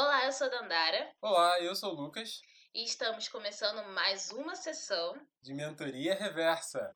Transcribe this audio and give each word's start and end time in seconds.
Olá, 0.00 0.26
eu 0.26 0.30
sou 0.30 0.46
a 0.46 0.50
Dandara 0.50 1.10
Olá, 1.20 1.60
eu 1.60 1.74
sou 1.74 1.92
o 1.92 2.00
Lucas, 2.00 2.40
e 2.72 2.84
estamos 2.84 3.26
começando 3.26 3.84
mais 3.94 4.30
uma 4.30 4.54
sessão. 4.54 5.20
de 5.42 5.52
Mentoria 5.52 6.14
Reversa. 6.14 6.94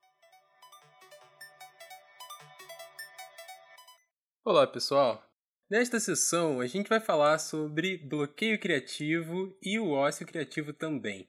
Olá, 4.45 4.69
pessoal. 4.69 5.21
Nesta 5.69 5.99
sessão, 5.99 6.61
a 6.61 6.67
gente 6.69 6.89
vai 6.89 7.01
falar 7.01 7.41
sobre 7.41 7.99
bloqueio 8.07 8.61
criativo 8.61 9.53
e 9.61 9.81
o 9.81 9.91
ócio 9.91 10.25
criativo 10.25 10.73
também. 10.73 11.29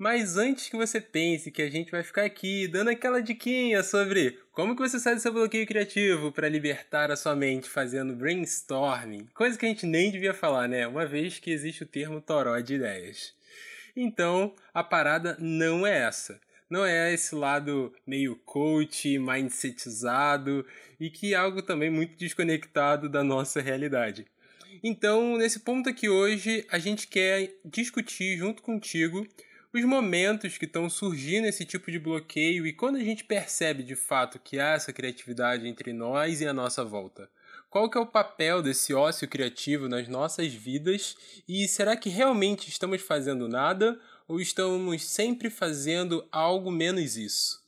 Mas 0.00 0.38
antes 0.38 0.70
que 0.70 0.78
você 0.78 0.98
pense 0.98 1.50
que 1.50 1.60
a 1.60 1.70
gente 1.70 1.90
vai 1.90 2.02
ficar 2.02 2.24
aqui 2.24 2.66
dando 2.66 2.88
aquela 2.88 3.20
diquinha 3.20 3.82
sobre 3.82 4.38
como 4.50 4.74
que 4.74 4.80
você 4.80 4.98
sai 4.98 5.14
do 5.14 5.20
seu 5.20 5.30
bloqueio 5.30 5.66
criativo 5.66 6.32
para 6.32 6.48
libertar 6.48 7.10
a 7.10 7.16
sua 7.16 7.36
mente 7.36 7.68
fazendo 7.68 8.16
brainstorming, 8.16 9.26
coisa 9.34 9.58
que 9.58 9.66
a 9.66 9.68
gente 9.68 9.84
nem 9.84 10.10
devia 10.10 10.32
falar, 10.32 10.66
né? 10.66 10.86
Uma 10.86 11.04
vez 11.04 11.38
que 11.38 11.50
existe 11.50 11.82
o 11.82 11.86
termo 11.86 12.18
toró 12.18 12.58
de 12.60 12.76
ideias. 12.76 13.34
Então, 13.94 14.54
a 14.72 14.82
parada 14.82 15.36
não 15.38 15.86
é 15.86 15.98
essa. 15.98 16.40
Não 16.70 16.82
é 16.82 17.12
esse 17.12 17.34
lado 17.34 17.92
meio 18.06 18.36
coach, 18.36 19.18
mindsetizado 19.18 20.64
e 20.98 21.10
que 21.10 21.34
é 21.34 21.36
algo 21.36 21.60
também 21.60 21.90
muito 21.90 22.16
desconectado 22.16 23.06
da 23.06 23.22
nossa 23.22 23.60
realidade. 23.60 24.24
Então, 24.82 25.36
nesse 25.36 25.60
ponto 25.60 25.90
aqui 25.90 26.08
hoje, 26.08 26.64
a 26.70 26.78
gente 26.78 27.06
quer 27.06 27.50
discutir 27.62 28.38
junto 28.38 28.62
contigo 28.62 29.28
os 29.72 29.84
momentos 29.84 30.58
que 30.58 30.64
estão 30.64 30.90
surgindo 30.90 31.46
esse 31.46 31.64
tipo 31.64 31.90
de 31.90 31.98
bloqueio 31.98 32.66
e 32.66 32.72
quando 32.72 32.96
a 32.96 33.04
gente 33.04 33.24
percebe 33.24 33.82
de 33.82 33.94
fato 33.94 34.38
que 34.38 34.58
há 34.58 34.70
essa 34.70 34.92
criatividade 34.92 35.66
entre 35.66 35.92
nós 35.92 36.40
e 36.40 36.46
a 36.46 36.52
nossa 36.52 36.84
volta. 36.84 37.30
Qual 37.68 37.88
que 37.88 37.96
é 37.96 38.00
o 38.00 38.06
papel 38.06 38.62
desse 38.62 38.92
ócio 38.92 39.28
criativo 39.28 39.88
nas 39.88 40.08
nossas 40.08 40.52
vidas 40.52 41.16
e 41.46 41.68
será 41.68 41.96
que 41.96 42.08
realmente 42.08 42.68
estamos 42.68 43.00
fazendo 43.00 43.48
nada 43.48 44.00
ou 44.26 44.40
estamos 44.40 45.04
sempre 45.04 45.48
fazendo 45.48 46.26
algo 46.32 46.70
menos 46.70 47.16
isso? 47.16 47.62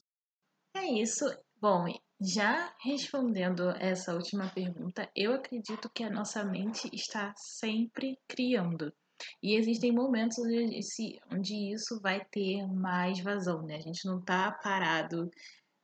É 0.75 0.85
isso. 0.85 1.25
Bom, 1.61 1.87
já 2.21 2.75
respondendo 2.81 3.71
essa 3.79 4.13
última 4.15 4.49
pergunta, 4.49 5.09
eu 5.15 5.35
acredito 5.35 5.89
que 5.89 6.03
a 6.03 6.11
nossa 6.11 6.43
mente 6.43 6.89
está 6.93 7.33
sempre 7.37 8.19
criando. 8.27 8.93
E 9.43 9.55
existem 9.55 9.93
momentos 9.93 10.39
onde, 10.39 11.21
onde 11.33 11.73
isso 11.73 12.01
vai 12.01 12.25
ter 12.27 12.67
mais 12.67 13.21
vazão, 13.21 13.63
né? 13.63 13.77
A 13.77 13.81
gente 13.81 14.07
não 14.07 14.21
tá 14.21 14.53
parado 14.53 15.31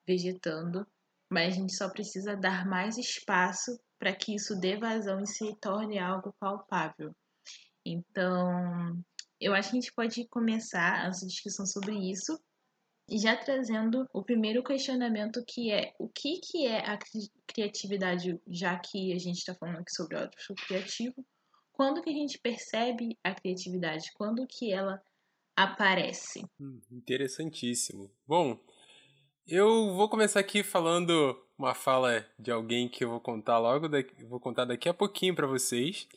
vegetando, 0.06 0.86
mas 1.30 1.55
a 1.55 1.56
gente 1.56 1.75
só 1.75 1.89
precisa 1.91 2.36
dar 2.36 2.67
mais 2.67 2.97
espaço 2.97 3.78
para 3.98 4.14
que 4.14 4.34
isso 4.34 4.58
dê 4.58 4.77
vazão 4.77 5.20
e 5.20 5.27
se 5.27 5.55
torne 5.56 5.98
algo 5.98 6.34
palpável. 6.39 7.14
Então, 7.84 9.03
eu 9.41 9.55
acho 9.55 9.70
que 9.70 9.77
a 9.77 9.80
gente 9.80 9.92
pode 9.92 10.28
começar 10.28 11.00
a 11.00 11.06
nossa 11.06 11.27
discussão 11.27 11.67
sobre 11.67 11.95
isso 12.11 12.39
já 13.17 13.36
trazendo 13.36 14.06
o 14.12 14.23
primeiro 14.23 14.62
questionamento 14.62 15.42
que 15.47 15.70
é 15.70 15.95
o 15.98 16.08
que, 16.08 16.41
que 16.41 16.67
é 16.67 16.86
a 16.86 16.98
cri- 16.98 17.33
criatividade, 17.47 18.39
já 18.47 18.78
que 18.78 19.12
a 19.12 19.19
gente 19.19 19.39
está 19.39 19.55
falando 19.55 19.78
aqui 19.78 19.92
sobre 19.92 20.17
o 20.17 20.30
criativo, 20.67 21.25
quando 21.79 22.03
que 22.03 22.11
a 22.11 22.12
gente 22.12 22.37
percebe 22.41 23.17
a 23.23 23.33
criatividade, 23.33 24.11
quando 24.15 24.45
que 24.48 24.73
ela 24.73 25.01
aparece? 25.55 26.45
Hum, 26.61 26.81
interessantíssimo. 26.91 28.11
Bom, 28.27 28.59
eu 29.47 29.95
vou 29.95 30.09
começar 30.09 30.41
aqui 30.41 30.65
falando 30.65 31.41
uma 31.57 31.77
fala 31.77 32.27
de 32.37 32.51
alguém 32.51 32.89
que 32.89 33.05
eu 33.05 33.11
vou 33.11 33.20
contar 33.20 33.59
logo 33.59 33.87
daqui, 33.89 34.25
vou 34.25 34.41
contar 34.41 34.65
daqui 34.65 34.89
a 34.89 34.95
pouquinho 34.95 35.37
para 35.37 35.47
vocês, 35.47 36.09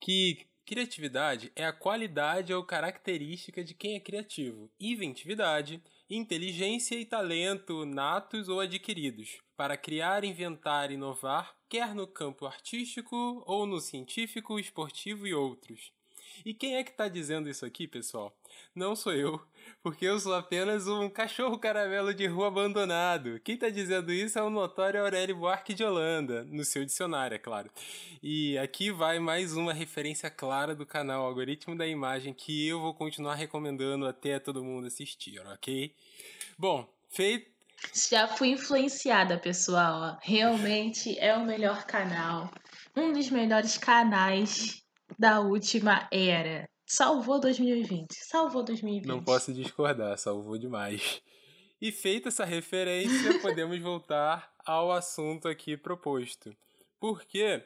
que 0.00 0.46
criatividade 0.64 1.52
é 1.54 1.66
a 1.66 1.72
qualidade 1.72 2.54
ou 2.54 2.64
característica 2.64 3.62
de 3.62 3.74
quem 3.74 3.96
é 3.96 4.00
criativo. 4.00 4.70
Inventividade, 4.80 5.82
inteligência 6.10 6.96
e 6.96 7.04
talento 7.04 7.86
natos 7.86 8.48
ou 8.48 8.58
adquiridos 8.58 9.38
para 9.56 9.76
criar, 9.76 10.24
inventar 10.24 10.90
inovar, 10.90 11.54
quer 11.68 11.94
no 11.94 12.06
campo 12.06 12.46
artístico 12.46 13.44
ou 13.46 13.64
no 13.64 13.80
científico, 13.80 14.58
esportivo 14.58 15.26
e 15.26 15.32
outros. 15.32 15.92
E 16.44 16.54
quem 16.54 16.76
é 16.76 16.84
que 16.84 16.90
está 16.90 17.08
dizendo 17.08 17.48
isso 17.48 17.64
aqui, 17.64 17.86
pessoal? 17.86 18.34
Não 18.74 18.94
sou 18.94 19.12
eu, 19.12 19.40
porque 19.82 20.04
eu 20.04 20.18
sou 20.18 20.34
apenas 20.34 20.86
um 20.86 21.08
cachorro 21.08 21.58
caramelo 21.58 22.14
de 22.14 22.26
rua 22.26 22.48
abandonado. 22.48 23.40
Quem 23.40 23.54
está 23.54 23.68
dizendo 23.68 24.12
isso 24.12 24.38
é 24.38 24.42
o 24.42 24.50
notório 24.50 25.00
Aurélio 25.00 25.36
Buarque 25.36 25.74
de 25.74 25.84
Holanda, 25.84 26.44
no 26.44 26.64
seu 26.64 26.84
dicionário, 26.84 27.34
é 27.34 27.38
claro. 27.38 27.70
E 28.22 28.56
aqui 28.58 28.90
vai 28.90 29.18
mais 29.18 29.56
uma 29.56 29.72
referência 29.72 30.30
clara 30.30 30.74
do 30.74 30.86
canal 30.86 31.24
Algoritmo 31.24 31.76
da 31.76 31.86
Imagem 31.86 32.32
que 32.32 32.66
eu 32.66 32.80
vou 32.80 32.94
continuar 32.94 33.34
recomendando 33.34 34.06
até 34.06 34.38
todo 34.38 34.64
mundo 34.64 34.86
assistir, 34.86 35.40
ok? 35.46 35.94
Bom, 36.58 36.88
feito. 37.08 37.50
Já 38.10 38.28
fui 38.28 38.48
influenciada, 38.48 39.38
pessoal. 39.38 40.18
Realmente 40.22 41.18
é 41.18 41.34
o 41.34 41.44
melhor 41.44 41.86
canal. 41.86 42.52
Um 42.94 43.12
dos 43.12 43.30
melhores 43.30 43.78
canais 43.78 44.79
da 45.18 45.40
última 45.40 46.08
era. 46.10 46.68
Salvou 46.86 47.38
2020. 47.38 48.12
Salvou 48.14 48.64
2020. 48.64 49.06
Não 49.06 49.22
posso 49.22 49.52
discordar, 49.52 50.18
salvou 50.18 50.58
demais. 50.58 51.22
E 51.80 51.92
feita 51.92 52.28
essa 52.28 52.44
referência, 52.44 53.38
podemos 53.40 53.80
voltar 53.80 54.52
ao 54.66 54.92
assunto 54.92 55.48
aqui 55.48 55.76
proposto. 55.76 56.54
Porque 56.98 57.62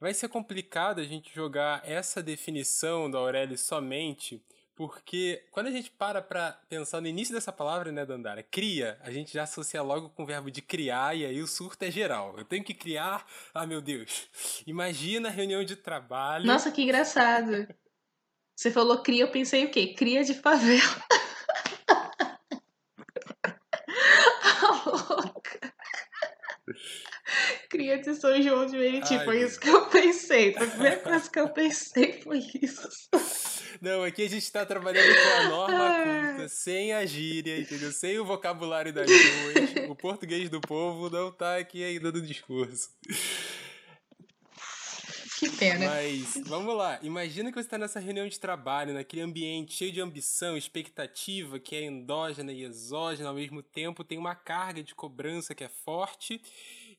vai 0.00 0.14
ser 0.14 0.28
complicado 0.28 1.00
a 1.00 1.04
gente 1.04 1.32
jogar 1.34 1.82
essa 1.84 2.22
definição 2.22 3.10
da 3.10 3.18
Aurélio 3.18 3.56
somente, 3.56 4.42
porque 4.76 5.42
quando 5.50 5.68
a 5.68 5.70
gente 5.70 5.90
para 5.90 6.20
pra 6.20 6.52
pensar 6.68 7.00
no 7.00 7.06
início 7.06 7.34
dessa 7.34 7.50
palavra, 7.50 7.90
né, 7.90 8.04
Dandara, 8.04 8.42
cria, 8.42 8.98
a 9.00 9.10
gente 9.10 9.32
já 9.32 9.44
associa 9.44 9.82
logo 9.82 10.10
com 10.10 10.22
o 10.22 10.26
verbo 10.26 10.50
de 10.50 10.60
criar 10.60 11.16
e 11.16 11.24
aí 11.24 11.40
o 11.40 11.46
surto 11.46 11.82
é 11.82 11.90
geral. 11.90 12.34
Eu 12.36 12.44
tenho 12.44 12.62
que 12.62 12.74
criar, 12.74 13.26
ah 13.54 13.66
meu 13.66 13.80
Deus. 13.80 14.28
Imagina 14.66 15.28
a 15.28 15.32
reunião 15.32 15.64
de 15.64 15.74
trabalho. 15.76 16.44
Nossa, 16.44 16.70
que 16.70 16.82
engraçado. 16.82 17.66
Você 18.54 18.70
falou 18.70 19.02
cria, 19.02 19.22
eu 19.22 19.30
pensei 19.30 19.64
o 19.64 19.70
quê? 19.70 19.94
Cria 19.94 20.22
de 20.22 20.34
favela. 20.34 20.82
A 24.52 24.90
louca. 24.90 25.74
Cria 27.70 27.98
de 27.98 28.14
São 28.14 28.40
João 28.42 28.66
de 28.66 28.76
Meriti. 28.76 29.18
Foi 29.24 29.42
isso 29.42 29.58
que 29.58 29.68
eu 29.68 29.86
pensei. 29.86 30.52
Foi 30.54 30.66
a 30.66 30.70
primeira 30.70 31.00
coisa 31.00 31.30
que 31.30 31.40
eu 31.40 31.48
pensei 31.48 32.20
foi 32.22 32.38
isso. 32.62 32.88
Não, 33.86 34.02
aqui 34.02 34.22
a 34.24 34.28
gente 34.28 34.50
tá 34.50 34.66
trabalhando 34.66 35.14
com 35.14 35.28
a 35.28 35.48
norma 35.48 35.94
culta, 36.32 36.48
sem 36.48 36.92
a 36.92 37.06
gíria, 37.06 37.60
entendeu? 37.60 37.92
Sem 37.92 38.18
o 38.18 38.24
vocabulário 38.24 38.92
das 38.92 39.08
ruas. 39.08 39.88
O 39.88 39.94
português 39.94 40.50
do 40.50 40.60
povo 40.60 41.08
não 41.08 41.30
tá 41.30 41.56
aqui 41.56 41.84
ainda 41.84 42.10
no 42.10 42.20
discurso. 42.20 42.90
Que 45.38 45.48
pena. 45.50 45.86
Mas, 45.86 46.34
vamos 46.46 46.76
lá. 46.76 46.98
Imagina 47.00 47.52
que 47.52 47.62
você 47.62 47.68
tá 47.68 47.78
nessa 47.78 48.00
reunião 48.00 48.26
de 48.26 48.40
trabalho, 48.40 48.92
naquele 48.92 49.22
ambiente 49.22 49.74
cheio 49.74 49.92
de 49.92 50.00
ambição, 50.00 50.56
expectativa, 50.56 51.60
que 51.60 51.76
é 51.76 51.84
endógena 51.84 52.52
e 52.52 52.64
exógena 52.64 53.28
ao 53.28 53.36
mesmo 53.36 53.62
tempo, 53.62 54.02
tem 54.02 54.18
uma 54.18 54.34
carga 54.34 54.82
de 54.82 54.96
cobrança 54.96 55.54
que 55.54 55.62
é 55.62 55.68
forte 55.68 56.42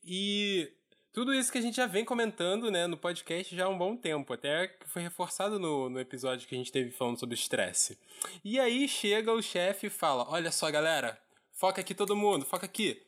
e 0.02 0.72
tudo 1.12 1.34
isso 1.34 1.50
que 1.50 1.58
a 1.58 1.60
gente 1.60 1.76
já 1.76 1.86
vem 1.86 2.04
comentando 2.04 2.70
né, 2.70 2.86
no 2.86 2.96
podcast 2.96 3.54
já 3.54 3.64
há 3.64 3.68
um 3.68 3.78
bom 3.78 3.96
tempo, 3.96 4.32
até 4.32 4.68
que 4.68 4.88
foi 4.88 5.02
reforçado 5.02 5.58
no, 5.58 5.88
no 5.88 5.98
episódio 5.98 6.46
que 6.46 6.54
a 6.54 6.58
gente 6.58 6.72
teve 6.72 6.90
falando 6.90 7.18
sobre 7.18 7.34
estresse. 7.34 7.98
E 8.44 8.60
aí 8.60 8.86
chega 8.86 9.32
o 9.32 9.42
chefe 9.42 9.86
e 9.86 9.90
fala: 9.90 10.26
Olha 10.28 10.52
só, 10.52 10.70
galera, 10.70 11.18
foca 11.52 11.80
aqui 11.80 11.94
todo 11.94 12.16
mundo, 12.16 12.44
foca 12.44 12.66
aqui. 12.66 13.02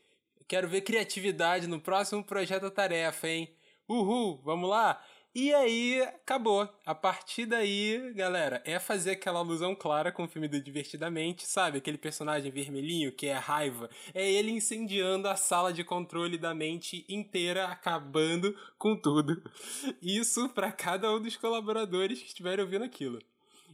Quero 0.48 0.68
ver 0.68 0.80
criatividade 0.80 1.66
no 1.66 1.80
próximo 1.80 2.24
projeto 2.24 2.70
tarefa, 2.70 3.28
hein? 3.28 3.54
Uhul, 3.88 4.40
vamos 4.44 4.68
lá? 4.68 5.00
E 5.32 5.54
aí, 5.54 6.02
acabou. 6.02 6.68
A 6.84 6.92
partir 6.92 7.46
daí, 7.46 8.12
galera, 8.14 8.60
é 8.64 8.80
fazer 8.80 9.12
aquela 9.12 9.38
alusão 9.38 9.76
clara 9.76 10.10
com 10.10 10.24
o 10.24 10.28
filme 10.28 10.48
do 10.48 10.60
Divertidamente, 10.60 11.46
sabe? 11.46 11.78
Aquele 11.78 11.98
personagem 11.98 12.50
vermelhinho 12.50 13.12
que 13.12 13.28
é 13.28 13.34
raiva. 13.34 13.88
É 14.12 14.28
ele 14.28 14.50
incendiando 14.50 15.28
a 15.28 15.36
sala 15.36 15.72
de 15.72 15.84
controle 15.84 16.36
da 16.36 16.52
mente 16.52 17.04
inteira, 17.08 17.66
acabando 17.66 18.56
com 18.76 18.96
tudo. 18.96 19.40
Isso 20.02 20.48
para 20.48 20.72
cada 20.72 21.14
um 21.14 21.22
dos 21.22 21.36
colaboradores 21.36 22.18
que 22.20 22.26
estiverem 22.26 22.64
ouvindo 22.64 22.84
aquilo. 22.84 23.20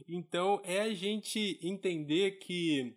Então, 0.07 0.61
é 0.63 0.81
a 0.81 0.93
gente 0.93 1.59
entender 1.63 2.37
que 2.37 2.95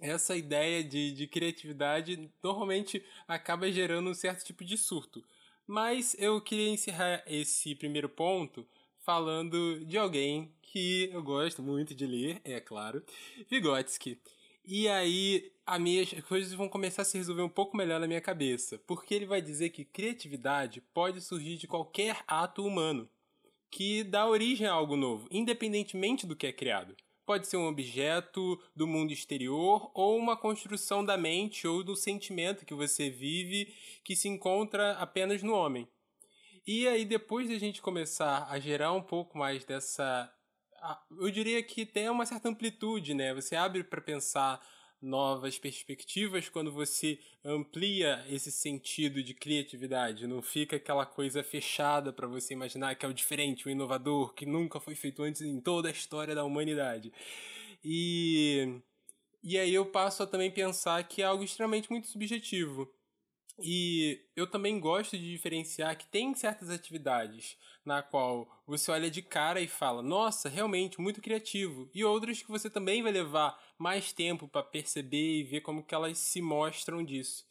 essa 0.00 0.36
ideia 0.36 0.82
de, 0.82 1.12
de 1.12 1.28
criatividade 1.28 2.28
normalmente 2.42 3.04
acaba 3.28 3.70
gerando 3.70 4.10
um 4.10 4.14
certo 4.14 4.44
tipo 4.44 4.64
de 4.64 4.76
surto. 4.76 5.24
Mas 5.66 6.14
eu 6.18 6.40
queria 6.40 6.68
encerrar 6.68 7.22
esse 7.26 7.74
primeiro 7.74 8.08
ponto 8.08 8.66
falando 8.98 9.84
de 9.84 9.98
alguém 9.98 10.54
que 10.62 11.10
eu 11.12 11.22
gosto 11.22 11.62
muito 11.62 11.94
de 11.94 12.06
ler, 12.06 12.40
é 12.44 12.60
claro, 12.60 13.02
Vygotsky. 13.50 14.20
E 14.64 14.88
aí 14.88 15.52
as 15.66 16.24
coisas 16.28 16.52
vão 16.52 16.68
começar 16.68 17.02
a 17.02 17.04
se 17.04 17.18
resolver 17.18 17.42
um 17.42 17.48
pouco 17.48 17.76
melhor 17.76 17.98
na 18.00 18.06
minha 18.06 18.20
cabeça, 18.20 18.78
porque 18.86 19.14
ele 19.14 19.26
vai 19.26 19.42
dizer 19.42 19.70
que 19.70 19.84
criatividade 19.84 20.80
pode 20.94 21.20
surgir 21.20 21.56
de 21.56 21.66
qualquer 21.66 22.22
ato 22.26 22.64
humano. 22.64 23.08
que 23.70 24.04
dá 24.04 24.26
origem 24.28 24.66
a 24.66 24.72
algo 24.72 24.96
novo, 24.96 25.26
independentemente 25.30 26.26
do 26.26 26.36
que 26.36 26.46
é 26.46 26.52
criado. 26.52 26.94
Pode 27.24 27.46
ser 27.46 27.56
um 27.56 27.68
objeto 27.68 28.60
do 28.74 28.86
mundo 28.86 29.12
exterior 29.12 29.90
ou 29.94 30.18
uma 30.18 30.36
construção 30.36 31.04
da 31.04 31.16
mente 31.16 31.66
ou 31.66 31.84
do 31.84 31.94
sentimento 31.94 32.66
que 32.66 32.74
você 32.74 33.08
vive 33.08 33.72
que 34.04 34.16
se 34.16 34.28
encontra 34.28 34.92
apenas 34.94 35.42
no 35.42 35.54
homem. 35.54 35.88
E 36.66 36.86
aí, 36.86 37.04
depois 37.04 37.48
de 37.48 37.54
a 37.54 37.58
gente 37.58 37.82
começar 37.82 38.46
a 38.48 38.58
gerar 38.58 38.92
um 38.92 39.02
pouco 39.02 39.36
mais 39.36 39.64
dessa. 39.64 40.32
Eu 41.10 41.30
diria 41.30 41.62
que 41.62 41.86
tem 41.86 42.08
uma 42.08 42.26
certa 42.26 42.48
amplitude, 42.48 43.14
né? 43.14 43.32
Você 43.34 43.54
abre 43.54 43.84
para 43.84 44.00
pensar 44.00 44.60
novas 45.02 45.58
perspectivas 45.58 46.48
quando 46.48 46.70
você 46.70 47.18
amplia 47.44 48.24
esse 48.28 48.52
sentido 48.52 49.22
de 49.22 49.34
criatividade. 49.34 50.26
Não 50.26 50.40
fica 50.40 50.76
aquela 50.76 51.04
coisa 51.04 51.42
fechada 51.42 52.12
para 52.12 52.28
você 52.28 52.54
imaginar 52.54 52.94
que 52.94 53.04
é 53.04 53.08
o 53.08 53.14
diferente, 53.14 53.66
o 53.66 53.70
inovador, 53.70 54.32
que 54.32 54.46
nunca 54.46 54.78
foi 54.78 54.94
feito 54.94 55.22
antes 55.22 55.42
em 55.42 55.60
toda 55.60 55.88
a 55.88 55.92
história 55.92 56.34
da 56.34 56.44
humanidade. 56.44 57.12
E, 57.84 58.80
e 59.42 59.58
aí 59.58 59.74
eu 59.74 59.86
passo 59.86 60.22
a 60.22 60.26
também 60.26 60.50
pensar 60.50 61.02
que 61.08 61.20
é 61.20 61.24
algo 61.24 61.42
extremamente 61.42 61.90
muito 61.90 62.06
subjetivo. 62.06 62.88
E 63.58 64.20
eu 64.34 64.46
também 64.46 64.80
gosto 64.80 65.16
de 65.18 65.30
diferenciar 65.30 65.96
que 65.96 66.06
tem 66.06 66.34
certas 66.34 66.70
atividades 66.70 67.56
na 67.84 68.02
qual 68.02 68.48
você 68.66 68.90
olha 68.90 69.10
de 69.10 69.20
cara 69.20 69.60
e 69.60 69.66
fala, 69.66 70.02
nossa, 70.02 70.48
realmente 70.48 71.00
muito 71.00 71.20
criativo, 71.20 71.90
e 71.92 72.04
outras 72.04 72.40
que 72.40 72.50
você 72.50 72.70
também 72.70 73.02
vai 73.02 73.12
levar 73.12 73.58
mais 73.82 74.12
tempo 74.12 74.46
para 74.46 74.62
perceber 74.62 75.40
e 75.40 75.42
ver 75.42 75.60
como 75.60 75.82
que 75.82 75.94
elas 75.94 76.16
se 76.16 76.40
mostram 76.40 77.04
disso. 77.04 77.44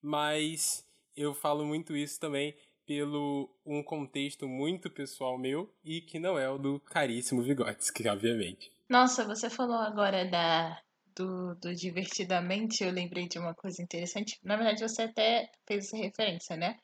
Mas 0.00 0.88
eu 1.16 1.34
falo 1.34 1.64
muito 1.66 1.96
isso 1.96 2.20
também 2.20 2.54
pelo 2.86 3.50
um 3.66 3.82
contexto 3.82 4.46
muito 4.46 4.88
pessoal 4.88 5.36
meu 5.36 5.74
e 5.82 6.00
que 6.00 6.18
não 6.18 6.38
é 6.38 6.48
o 6.48 6.58
do 6.58 6.78
caríssimo 6.78 7.42
Vygotsky, 7.42 8.06
obviamente. 8.08 8.70
Nossa, 8.88 9.24
você 9.24 9.50
falou 9.50 9.78
agora 9.78 10.24
da 10.24 10.80
do, 11.16 11.54
do 11.56 11.74
Divertidamente, 11.74 12.82
eu 12.82 12.90
lembrei 12.90 13.28
de 13.28 13.38
uma 13.38 13.54
coisa 13.54 13.82
interessante. 13.82 14.38
Na 14.42 14.56
verdade, 14.56 14.80
você 14.80 15.02
até 15.02 15.50
fez 15.66 15.86
essa 15.86 15.96
referência, 15.96 16.56
né? 16.56 16.76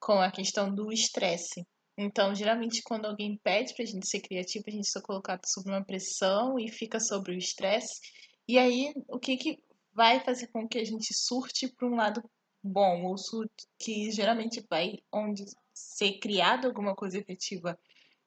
Com 0.00 0.20
a 0.20 0.30
questão 0.30 0.74
do 0.74 0.92
estresse. 0.92 1.66
Então, 2.00 2.32
geralmente, 2.32 2.80
quando 2.80 3.06
alguém 3.06 3.36
pede 3.42 3.74
pra 3.74 3.84
gente 3.84 4.08
ser 4.08 4.20
criativo, 4.20 4.64
a 4.68 4.70
gente 4.70 4.88
é 4.96 5.00
colocado 5.00 5.44
sob 5.44 5.68
uma 5.68 5.84
pressão 5.84 6.56
e 6.56 6.70
fica 6.70 7.00
sobre 7.00 7.34
o 7.34 7.38
estresse. 7.38 8.00
E 8.46 8.56
aí, 8.56 8.94
o 9.08 9.18
que, 9.18 9.36
que 9.36 9.58
vai 9.92 10.20
fazer 10.20 10.46
com 10.46 10.68
que 10.68 10.78
a 10.78 10.84
gente 10.84 11.12
surte 11.12 11.66
para 11.66 11.88
um 11.88 11.96
lado 11.96 12.22
bom, 12.62 13.04
ou 13.06 13.18
surte, 13.18 13.66
que 13.76 14.12
geralmente 14.12 14.64
vai 14.70 14.98
onde 15.12 15.44
ser 15.74 16.20
criado 16.20 16.68
alguma 16.68 16.94
coisa 16.94 17.18
efetiva, 17.18 17.76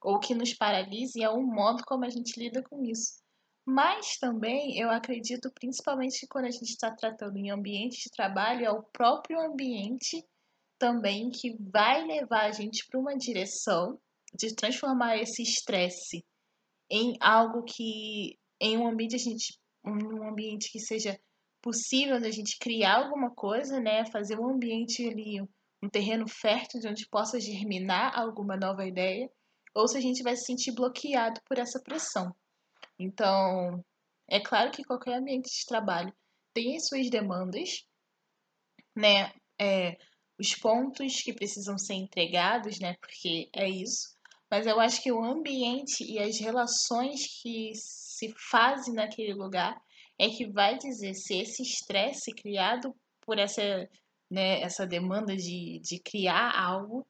ou 0.01 0.19
que 0.19 0.35
nos 0.35 0.53
paralise, 0.53 1.23
é 1.23 1.29
o 1.29 1.41
modo 1.41 1.81
como 1.85 2.03
a 2.03 2.09
gente 2.09 2.37
lida 2.37 2.61
com 2.61 2.83
isso. 2.83 3.21
Mas 3.65 4.17
também 4.17 4.77
eu 4.77 4.89
acredito, 4.89 5.49
principalmente 5.53 6.27
quando 6.27 6.45
a 6.45 6.51
gente 6.51 6.71
está 6.71 6.91
tratando 6.91 7.37
em 7.37 7.51
ambiente 7.51 8.03
de 8.03 8.11
trabalho, 8.11 8.65
é 8.65 8.71
o 8.71 8.83
próprio 8.83 9.39
ambiente 9.39 10.25
também 10.81 11.29
que 11.29 11.55
vai 11.59 12.03
levar 12.07 12.45
a 12.45 12.51
gente 12.51 12.87
para 12.87 12.99
uma 12.99 13.15
direção 13.15 14.01
de 14.33 14.55
transformar 14.55 15.15
esse 15.17 15.43
estresse 15.43 16.25
em 16.89 17.15
algo 17.21 17.63
que, 17.63 18.39
em 18.59 18.79
um 18.79 18.87
ambiente 18.87 19.15
a 19.15 19.19
gente, 19.19 19.59
um 19.85 20.27
ambiente 20.27 20.71
que 20.71 20.79
seja 20.79 21.19
possível 21.61 22.19
da 22.19 22.31
gente 22.31 22.57
criar 22.57 22.95
alguma 22.95 23.29
coisa, 23.29 23.79
né? 23.79 24.03
Fazer 24.07 24.39
um 24.39 24.49
ambiente 24.49 25.07
ali, 25.07 25.39
um 25.83 25.87
terreno 25.87 26.27
fértil 26.27 26.79
de 26.79 26.87
onde 26.87 27.07
possa 27.07 27.39
germinar 27.39 28.19
alguma 28.19 28.57
nova 28.57 28.83
ideia, 28.83 29.29
ou 29.75 29.87
se 29.87 29.99
a 29.99 30.01
gente 30.01 30.23
vai 30.23 30.35
se 30.35 30.45
sentir 30.45 30.71
bloqueado 30.71 31.39
por 31.45 31.59
essa 31.59 31.79
pressão. 31.79 32.35
Então, 32.97 33.85
é 34.27 34.39
claro 34.39 34.71
que 34.71 34.83
qualquer 34.83 35.19
ambiente 35.19 35.47
de 35.47 35.65
trabalho 35.67 36.11
tem 36.55 36.75
as 36.75 36.87
suas 36.87 37.07
demandas, 37.07 37.85
né? 38.95 39.31
É, 39.59 39.95
os 40.41 40.55
pontos 40.55 41.21
que 41.21 41.33
precisam 41.33 41.77
ser 41.77 41.93
entregados, 41.93 42.79
né? 42.79 42.95
Porque 42.99 43.47
é 43.53 43.69
isso. 43.69 44.17
Mas 44.49 44.65
eu 44.65 44.79
acho 44.79 45.01
que 45.01 45.11
o 45.11 45.23
ambiente 45.23 46.03
e 46.03 46.17
as 46.17 46.39
relações 46.39 47.27
que 47.41 47.71
se 47.75 48.33
fazem 48.49 48.95
naquele 48.95 49.35
lugar 49.35 49.79
é 50.19 50.27
que 50.29 50.51
vai 50.51 50.77
dizer 50.79 51.13
se 51.13 51.35
esse 51.35 51.61
estresse 51.61 52.33
criado 52.33 52.93
por 53.21 53.37
essa, 53.37 53.61
né, 54.29 54.61
essa 54.61 54.85
demanda 54.85 55.37
de, 55.37 55.79
de 55.79 55.99
criar 55.99 56.59
algo, 56.59 57.07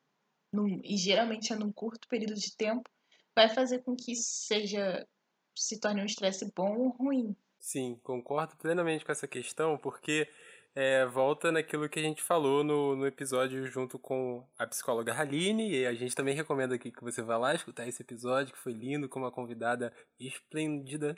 num, 0.53 0.81
e 0.83 0.97
geralmente 0.97 1.53
é 1.53 1.55
num 1.55 1.71
curto 1.71 2.07
período 2.09 2.35
de 2.35 2.55
tempo, 2.55 2.89
vai 3.33 3.47
fazer 3.47 3.79
com 3.79 3.95
que 3.95 4.11
isso 4.11 4.45
seja 4.45 5.07
se 5.55 5.79
torne 5.79 6.01
um 6.01 6.05
estresse 6.05 6.51
bom 6.53 6.77
ou 6.77 6.89
ruim. 6.89 7.35
Sim, 7.59 7.97
concordo 8.03 8.57
plenamente 8.57 9.05
com 9.05 9.11
essa 9.11 9.27
questão, 9.27 9.77
porque 9.77 10.27
é, 10.73 11.05
volta 11.05 11.51
naquilo 11.51 11.89
que 11.89 11.99
a 11.99 12.03
gente 12.03 12.21
falou 12.21 12.63
no, 12.63 12.95
no 12.95 13.05
episódio 13.05 13.65
junto 13.67 13.99
com 13.99 14.45
a 14.57 14.65
psicóloga 14.65 15.13
Haline, 15.13 15.71
e 15.71 15.85
a 15.85 15.93
gente 15.93 16.15
também 16.15 16.35
recomenda 16.35 16.75
aqui 16.75 16.91
que 16.91 17.03
você 17.03 17.21
vá 17.21 17.37
lá 17.37 17.53
escutar 17.53 17.87
esse 17.87 18.01
episódio, 18.01 18.53
que 18.53 18.59
foi 18.59 18.73
lindo, 18.73 19.09
com 19.09 19.19
uma 19.19 19.31
convidada 19.31 19.93
esplêndida. 20.19 21.17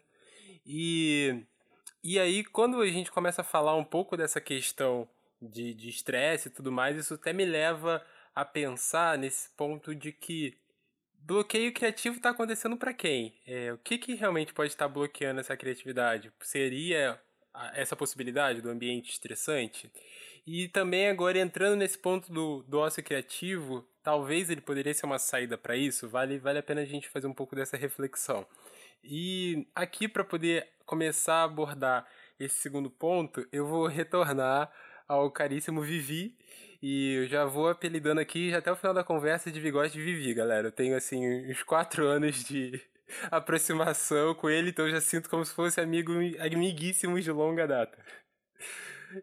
E, 0.66 1.46
e 2.04 2.20
aí, 2.20 2.44
quando 2.44 2.82
a 2.82 2.88
gente 2.88 3.12
começa 3.12 3.42
a 3.42 3.46
falar 3.46 3.76
um 3.76 3.84
pouco 3.84 4.18
dessa 4.18 4.42
questão 4.42 5.08
de 5.42 5.90
estresse 5.90 6.48
e 6.48 6.52
tudo 6.52 6.72
mais, 6.72 6.98
isso 6.98 7.14
até 7.14 7.34
me 7.34 7.46
leva 7.46 8.04
a 8.34 8.44
pensar 8.44 9.18
nesse 9.18 9.50
ponto 9.52 9.94
de 9.94 10.12
que 10.12 10.58
bloqueio 11.20 11.74
criativo 11.74 12.18
está 12.18 12.30
acontecendo 12.30 12.78
para 12.78 12.94
quem? 12.94 13.34
É, 13.46 13.72
o 13.72 13.78
que, 13.78 13.98
que 13.98 14.16
realmente 14.16 14.54
pode 14.54 14.72
estar 14.72 14.88
bloqueando 14.88 15.40
essa 15.40 15.56
criatividade? 15.56 16.32
Seria 16.42 17.20
essa 17.74 17.96
possibilidade 17.96 18.62
do 18.62 18.70
ambiente 18.70 19.12
estressante? 19.12 19.90
E 20.46 20.68
também 20.68 21.08
agora 21.08 21.40
entrando 21.40 21.78
nesse 21.78 21.98
ponto 21.98 22.32
do, 22.32 22.64
do 22.68 22.80
ócio 22.80 23.02
criativo, 23.02 23.86
talvez 24.04 24.50
ele 24.50 24.62
poderia 24.62 24.94
ser 24.94 25.06
uma 25.06 25.18
saída 25.18 25.58
para 25.58 25.76
isso. 25.76 26.10
Vale, 26.10 26.38
vale 26.38 26.60
a 26.60 26.64
pena 26.64 26.82
a 26.82 26.86
gente 26.86 27.10
fazer 27.10 27.28
um 27.28 27.34
pouco 27.34 27.56
dessa 27.56 27.78
reflexão. 27.78 28.46
E 29.04 29.66
aqui 29.74 30.08
para 30.08 30.24
poder 30.24 30.68
começar 30.86 31.36
a 31.36 31.44
abordar 31.44 32.06
esse 32.40 32.58
segundo 32.58 32.90
ponto, 32.90 33.48
eu 33.52 33.66
vou 33.66 33.88
retornar 33.88 34.72
ao 35.08 35.32
caríssimo 35.32 35.82
Vivi 35.82 36.36
e 36.82 37.14
eu 37.14 37.28
já 37.28 37.46
vou 37.46 37.70
apelidando 37.70 38.20
aqui 38.20 38.54
até 38.54 38.70
o 38.72 38.76
final 38.76 38.94
da 38.94 39.04
conversa 39.04 39.50
de 39.50 39.60
bigode 39.62 39.94
de 39.94 40.02
Vivi, 40.02 40.34
galera. 40.34 40.68
Eu 40.68 40.72
tenho, 40.72 40.98
assim, 40.98 41.50
uns 41.50 41.64
quatro 41.64 42.06
anos 42.06 42.44
de 42.44 42.82
aproximação 43.32 44.34
com 44.36 44.50
ele, 44.50 44.70
então 44.70 44.90
já 44.90 45.02
sinto 45.02 45.30
como 45.30 45.46
se 45.46 45.54
fosse 45.54 45.80
amigo, 45.82 46.14
amiguíssimos 46.40 47.24
de 47.24 47.32
longa 47.32 47.68
data. 47.68 47.98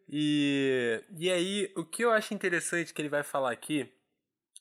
E, 0.09 1.03
e 1.19 1.31
aí, 1.31 1.73
o 1.77 1.85
que 1.85 2.05
eu 2.05 2.11
acho 2.11 2.35
interessante 2.35 2.95
que 2.95 3.03
ele 3.03 3.09
vai 3.09 3.23
falar 3.23 3.51
aqui 3.51 3.93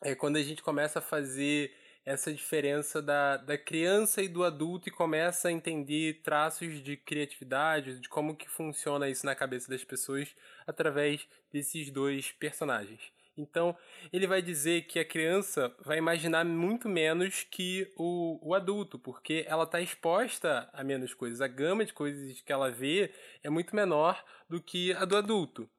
é 0.02 0.16
quando 0.16 0.38
a 0.38 0.42
gente 0.42 0.64
começa 0.64 1.00
a 1.00 1.02
fazer 1.02 1.74
essa 2.06 2.34
diferença 2.34 3.02
da, 3.02 3.38
da 3.38 3.58
criança 3.58 4.22
e 4.22 4.28
do 4.28 4.44
adulto 4.44 4.90
e 4.90 4.92
começa 4.92 5.50
a 5.50 5.52
entender 5.52 6.22
traços 6.24 6.82
de 6.82 6.98
criatividade, 6.98 8.00
de 8.00 8.10
como 8.10 8.36
que 8.36 8.50
funciona 8.50 9.10
isso 9.10 9.26
na 9.26 9.36
cabeça 9.36 9.70
das 9.70 9.84
pessoas 9.84 10.34
através 10.66 11.28
desses 11.52 11.92
dois 11.92 12.32
personagens. 12.32 13.12
Então, 13.40 13.76
ele 14.12 14.28
vai 14.28 14.42
dizer 14.42 14.82
que 14.82 15.00
a 15.00 15.06
criança 15.06 15.74
vai 15.84 15.98
imaginar 15.98 16.44
muito 16.44 16.90
menos 16.90 17.48
que 17.50 17.92
o, 17.96 18.40
o 18.42 18.54
adulto, 18.54 19.00
porque 19.00 19.46
ela 19.48 19.64
está 19.64 19.80
exposta 19.80 20.70
a 20.74 20.84
menos 20.84 21.14
coisas. 21.14 21.40
A 21.40 21.48
gama 21.48 21.86
de 21.86 21.94
coisas 21.94 22.42
que 22.42 22.52
ela 22.52 22.70
vê 22.70 23.12
é 23.42 23.50
muito 23.50 23.74
menor 23.74 24.22
do 24.50 24.62
que 24.62 24.92
a 24.94 25.06
do 25.06 25.16
adulto. 25.16 25.70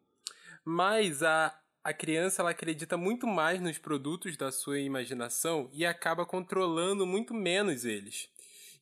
Mas 0.65 1.23
a, 1.23 1.55
a 1.85 1.93
criança 1.93 2.41
ela 2.41 2.51
acredita 2.51 2.97
muito 2.97 3.27
mais 3.27 3.61
nos 3.61 3.77
produtos 3.77 4.37
da 4.37 4.51
sua 4.51 4.81
imaginação 4.81 5.69
e 5.73 5.85
acaba 5.85 6.25
controlando 6.25 7.07
muito 7.07 7.35
menos 7.35 7.85
eles. 7.85 8.29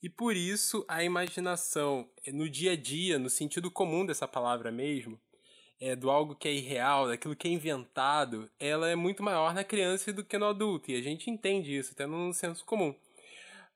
E 0.01 0.09
por 0.09 0.37
isso 0.37 0.85
a 0.87 1.03
imaginação, 1.03 2.09
no 2.29 2.49
dia 2.49 2.73
a 2.73 2.77
dia, 2.77 3.19
no 3.19 3.29
sentido 3.29 3.69
comum 3.69 4.07
dessa 4.07 4.29
palavra 4.29 4.71
mesmo, 4.71 5.21
é, 5.81 5.95
do 5.95 6.11
algo 6.11 6.35
que 6.35 6.49
é 6.49 6.53
irreal, 6.53 7.09
daquilo 7.09 7.37
que 7.37 7.49
é 7.49 7.51
inventado, 7.51 8.51
ela 8.59 8.89
é 8.89 8.95
muito 8.95 9.23
maior 9.23 9.55
na 9.55 9.65
criança 9.65 10.13
do 10.13 10.25
que 10.25 10.39
no 10.39 10.47
adulto. 10.47 10.91
E 10.91 10.97
a 10.97 11.03
gente 11.03 11.31
entende 11.31 11.77
isso, 11.77 11.93
até 11.93 12.07
no 12.07 12.33
senso 12.33 12.65
comum. 12.65 12.95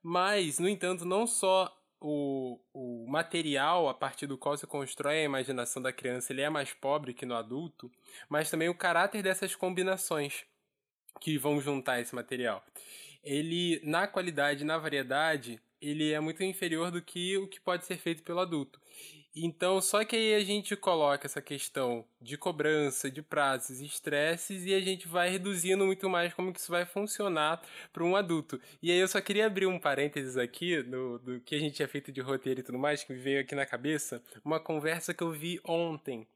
Mas, 0.02 0.58
no 0.58 0.68
entanto, 0.68 1.04
não 1.04 1.26
só 1.26 1.72
o, 2.00 2.58
o 2.74 3.06
material 3.08 3.88
a 3.88 3.94
partir 3.94 4.26
do 4.26 4.36
qual 4.36 4.56
se 4.56 4.66
constrói 4.66 5.20
a 5.20 5.24
imaginação 5.24 5.80
da 5.80 5.92
criança 5.92 6.32
ele 6.32 6.42
é 6.42 6.50
mais 6.50 6.72
pobre 6.72 7.14
que 7.14 7.24
no 7.24 7.36
adulto, 7.36 7.90
mas 8.28 8.50
também 8.50 8.68
o 8.68 8.74
caráter 8.74 9.22
dessas 9.22 9.54
combinações 9.54 10.44
que 11.20 11.38
vão 11.38 11.60
juntar 11.60 12.00
esse 12.00 12.14
material. 12.14 12.64
Ele, 13.22 13.80
na 13.84 14.08
qualidade, 14.08 14.64
na 14.64 14.76
variedade, 14.76 15.60
ele 15.80 16.12
é 16.12 16.18
muito 16.18 16.42
inferior 16.42 16.90
do 16.90 17.00
que 17.00 17.36
o 17.38 17.46
que 17.46 17.60
pode 17.60 17.86
ser 17.86 17.98
feito 17.98 18.24
pelo 18.24 18.40
adulto. 18.40 18.80
Então, 19.34 19.80
só 19.80 20.04
que 20.04 20.14
aí 20.14 20.34
a 20.34 20.40
gente 20.40 20.76
coloca 20.76 21.26
essa 21.26 21.40
questão 21.40 22.04
de 22.20 22.36
cobrança, 22.36 23.10
de 23.10 23.22
prazos 23.22 23.80
estresses 23.80 24.66
e 24.66 24.74
a 24.74 24.80
gente 24.80 25.08
vai 25.08 25.30
reduzindo 25.30 25.86
muito 25.86 26.08
mais 26.10 26.34
como 26.34 26.52
que 26.52 26.60
isso 26.60 26.70
vai 26.70 26.84
funcionar 26.84 27.62
para 27.92 28.04
um 28.04 28.14
adulto. 28.14 28.60
E 28.82 28.90
aí 28.90 28.98
eu 28.98 29.08
só 29.08 29.22
queria 29.22 29.46
abrir 29.46 29.66
um 29.66 29.78
parênteses 29.78 30.36
aqui 30.36 30.82
do, 30.82 31.18
do 31.18 31.40
que 31.40 31.54
a 31.54 31.58
gente 31.58 31.76
tinha 31.76 31.88
feito 31.88 32.12
de 32.12 32.20
roteiro 32.20 32.60
e 32.60 32.62
tudo 32.62 32.78
mais, 32.78 33.04
que 33.04 33.12
me 33.14 33.18
veio 33.18 33.40
aqui 33.40 33.54
na 33.54 33.64
cabeça, 33.64 34.22
uma 34.44 34.60
conversa 34.60 35.14
que 35.14 35.22
eu 35.22 35.30
vi 35.30 35.58
ontem 35.64 36.26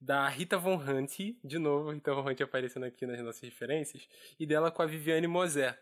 da 0.00 0.28
Rita 0.28 0.56
Von 0.56 0.76
Hunt, 0.76 1.18
de 1.42 1.58
novo, 1.58 1.90
Rita 1.90 2.14
Von 2.14 2.30
Hunt 2.30 2.40
aparecendo 2.42 2.84
aqui 2.84 3.06
nas 3.06 3.20
nossas 3.22 3.42
referências, 3.42 4.08
e 4.38 4.46
dela 4.46 4.70
com 4.70 4.82
a 4.82 4.86
Viviane 4.86 5.26
Mosé, 5.26 5.76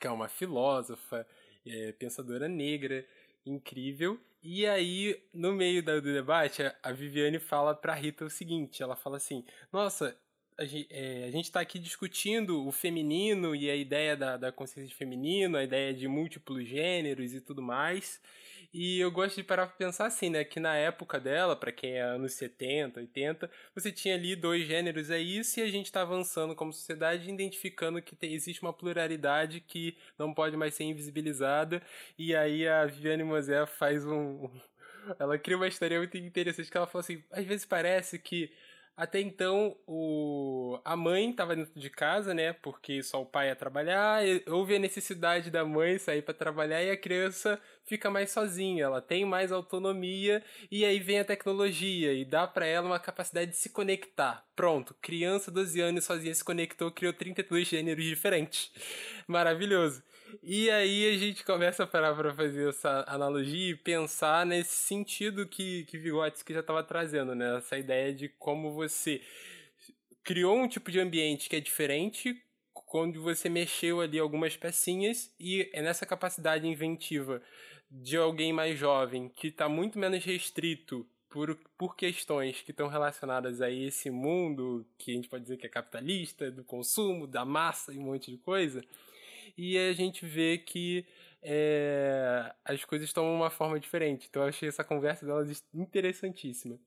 que 0.00 0.06
é 0.06 0.10
uma 0.10 0.26
filósofa, 0.26 1.24
é, 1.66 1.92
pensadora 1.92 2.48
negra, 2.48 3.04
incrível. 3.50 4.20
E 4.42 4.66
aí, 4.66 5.20
no 5.32 5.52
meio 5.52 5.82
do 5.82 6.00
debate, 6.00 6.62
a 6.82 6.92
Viviane 6.92 7.38
fala 7.38 7.74
pra 7.74 7.94
Rita 7.94 8.24
o 8.24 8.30
seguinte: 8.30 8.82
ela 8.82 8.96
fala 8.96 9.16
assim, 9.16 9.44
nossa. 9.72 10.16
A 10.58 10.64
gente, 10.64 10.88
é, 10.90 11.30
gente 11.30 11.52
tá 11.52 11.60
aqui 11.60 11.78
discutindo 11.78 12.66
o 12.66 12.72
feminino 12.72 13.54
e 13.54 13.70
a 13.70 13.76
ideia 13.76 14.16
da, 14.16 14.38
da 14.38 14.50
consciência 14.50 14.88
de 14.88 14.94
feminino, 14.94 15.58
a 15.58 15.62
ideia 15.62 15.92
de 15.92 16.08
múltiplos 16.08 16.66
gêneros 16.66 17.34
e 17.34 17.42
tudo 17.42 17.60
mais. 17.60 18.22
E 18.72 19.00
eu 19.00 19.10
gosto 19.10 19.36
de 19.36 19.42
parar 19.44 19.66
pra 19.66 19.76
pensar 19.76 20.06
assim, 20.06 20.30
né? 20.30 20.44
Que 20.44 20.60
na 20.60 20.76
época 20.76 21.18
dela, 21.18 21.56
para 21.56 21.72
quem 21.72 21.92
é 21.94 22.02
anos 22.02 22.34
70, 22.34 23.00
80, 23.00 23.50
você 23.74 23.90
tinha 23.92 24.14
ali 24.14 24.36
dois 24.36 24.66
gêneros, 24.66 25.10
é 25.10 25.18
isso, 25.18 25.60
e 25.60 25.62
a 25.62 25.68
gente 25.68 25.90
tá 25.90 26.02
avançando 26.02 26.54
como 26.54 26.72
sociedade, 26.72 27.30
identificando 27.30 28.00
que 28.02 28.16
tem, 28.16 28.34
existe 28.34 28.62
uma 28.62 28.72
pluralidade 28.72 29.60
que 29.60 29.96
não 30.18 30.32
pode 30.34 30.56
mais 30.56 30.74
ser 30.74 30.84
invisibilizada. 30.84 31.82
E 32.18 32.34
aí 32.34 32.66
a 32.68 32.84
Viviane 32.86 33.24
Mosé 33.24 33.64
faz 33.66 34.04
um. 34.06 34.50
Ela 35.18 35.38
cria 35.38 35.56
uma 35.56 35.68
história 35.68 35.98
muito 35.98 36.16
interessante 36.16 36.70
que 36.70 36.76
ela 36.76 36.86
fala 36.86 37.00
assim: 37.00 37.22
às 37.30 37.44
vezes 37.44 37.64
parece 37.64 38.18
que 38.18 38.50
até 38.96 39.20
então, 39.20 39.76
o... 39.86 40.80
a 40.82 40.96
mãe 40.96 41.30
estava 41.30 41.54
dentro 41.54 41.78
de 41.78 41.90
casa, 41.90 42.32
né? 42.32 42.54
Porque 42.54 43.02
só 43.02 43.20
o 43.20 43.26
pai 43.26 43.48
ia 43.48 43.56
trabalhar, 43.56 44.22
houve 44.48 44.74
a 44.76 44.78
necessidade 44.78 45.50
da 45.50 45.66
mãe 45.66 45.98
sair 45.98 46.22
para 46.22 46.32
trabalhar 46.32 46.82
e 46.82 46.90
a 46.90 46.96
criança 46.96 47.60
fica 47.84 48.08
mais 48.08 48.30
sozinha, 48.30 48.84
ela 48.84 49.02
tem 49.02 49.24
mais 49.24 49.52
autonomia 49.52 50.42
e 50.70 50.84
aí 50.84 50.98
vem 50.98 51.20
a 51.20 51.24
tecnologia 51.24 52.14
e 52.14 52.24
dá 52.24 52.46
para 52.46 52.64
ela 52.64 52.86
uma 52.86 52.98
capacidade 52.98 53.50
de 53.50 53.58
se 53.58 53.68
conectar. 53.68 54.46
Pronto, 54.56 54.96
criança 55.02 55.50
12 55.50 55.78
anos 55.80 56.04
sozinha 56.04 56.34
se 56.34 56.42
conectou, 56.42 56.90
criou 56.90 57.12
32 57.12 57.68
gêneros 57.68 58.04
diferentes. 58.04 58.72
Maravilhoso. 59.28 60.02
E 60.42 60.70
aí 60.70 61.14
a 61.14 61.18
gente 61.18 61.44
começa 61.44 61.84
a 61.84 61.86
parar 61.86 62.14
para 62.14 62.34
fazer 62.34 62.68
essa 62.68 63.04
analogia 63.06 63.70
e 63.70 63.76
pensar 63.76 64.44
nesse 64.46 64.74
sentido 64.74 65.46
que, 65.46 65.84
que 65.84 65.98
Vygotsky 65.98 66.54
já 66.54 66.60
estava 66.60 66.82
trazendo, 66.82 67.34
né? 67.34 67.56
Essa 67.58 67.78
ideia 67.78 68.12
de 68.12 68.28
como 68.28 68.72
você 68.72 69.20
criou 70.22 70.56
um 70.56 70.68
tipo 70.68 70.90
de 70.90 71.00
ambiente 71.00 71.48
que 71.48 71.56
é 71.56 71.60
diferente 71.60 72.42
quando 72.72 73.22
você 73.22 73.48
mexeu 73.48 74.00
ali 74.00 74.18
algumas 74.18 74.56
pecinhas 74.56 75.32
e 75.38 75.68
é 75.72 75.82
nessa 75.82 76.06
capacidade 76.06 76.66
inventiva 76.66 77.42
de 77.90 78.16
alguém 78.16 78.52
mais 78.52 78.78
jovem 78.78 79.28
que 79.28 79.48
está 79.48 79.68
muito 79.68 79.98
menos 79.98 80.24
restrito 80.24 81.06
por, 81.28 81.56
por 81.76 81.96
questões 81.96 82.62
que 82.62 82.70
estão 82.70 82.88
relacionadas 82.88 83.60
a 83.60 83.70
esse 83.70 84.10
mundo 84.10 84.86
que 84.98 85.12
a 85.12 85.14
gente 85.14 85.28
pode 85.28 85.42
dizer 85.42 85.56
que 85.56 85.66
é 85.66 85.68
capitalista, 85.68 86.50
do 86.50 86.64
consumo, 86.64 87.26
da 87.26 87.44
massa 87.44 87.92
e 87.92 87.98
um 87.98 88.02
monte 88.02 88.30
de 88.30 88.38
coisa 88.38 88.82
e 89.56 89.78
a 89.78 89.92
gente 89.92 90.26
vê 90.26 90.58
que 90.58 91.04
é, 91.42 92.52
as 92.64 92.84
coisas 92.84 93.12
tomam 93.12 93.34
uma 93.34 93.50
forma 93.50 93.78
diferente. 93.78 94.26
Então 94.28 94.42
eu 94.42 94.48
achei 94.48 94.68
essa 94.68 94.84
conversa 94.84 95.24
delas 95.24 95.64
interessantíssima. 95.72 96.78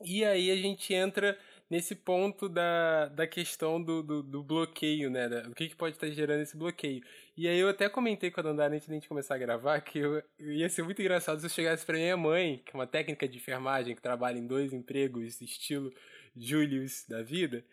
E 0.00 0.24
aí 0.24 0.50
a 0.50 0.56
gente 0.56 0.94
entra 0.94 1.36
nesse 1.68 1.94
ponto 1.94 2.48
da, 2.48 3.08
da 3.08 3.26
questão 3.26 3.82
do, 3.82 4.02
do, 4.02 4.22
do 4.22 4.42
bloqueio, 4.42 5.10
né? 5.10 5.26
o 5.48 5.54
que, 5.54 5.68
que 5.68 5.76
pode 5.76 5.96
estar 5.96 6.08
gerando 6.10 6.40
esse 6.40 6.56
bloqueio. 6.56 7.02
E 7.36 7.48
aí 7.48 7.58
eu 7.58 7.68
até 7.68 7.88
comentei 7.88 8.30
com 8.30 8.40
a 8.40 8.42
Dandara 8.42 8.74
antes 8.74 8.86
de 8.86 8.92
a 8.92 8.94
gente 8.94 9.08
começar 9.08 9.34
a 9.34 9.38
gravar 9.38 9.80
que 9.80 9.98
eu, 9.98 10.22
eu 10.38 10.52
ia 10.52 10.68
ser 10.68 10.82
muito 10.82 11.02
engraçado 11.02 11.40
se 11.40 11.46
eu 11.46 11.50
chegasse 11.50 11.84
para 11.84 11.96
minha 11.96 12.16
mãe, 12.16 12.62
que 12.64 12.70
é 12.72 12.74
uma 12.74 12.86
técnica 12.86 13.28
de 13.28 13.36
enfermagem 13.36 13.94
que 13.94 14.00
trabalha 14.00 14.38
em 14.38 14.46
dois 14.46 14.72
empregos, 14.72 15.40
estilo 15.40 15.92
Julius 16.38 17.04
da 17.08 17.22
vida. 17.22 17.64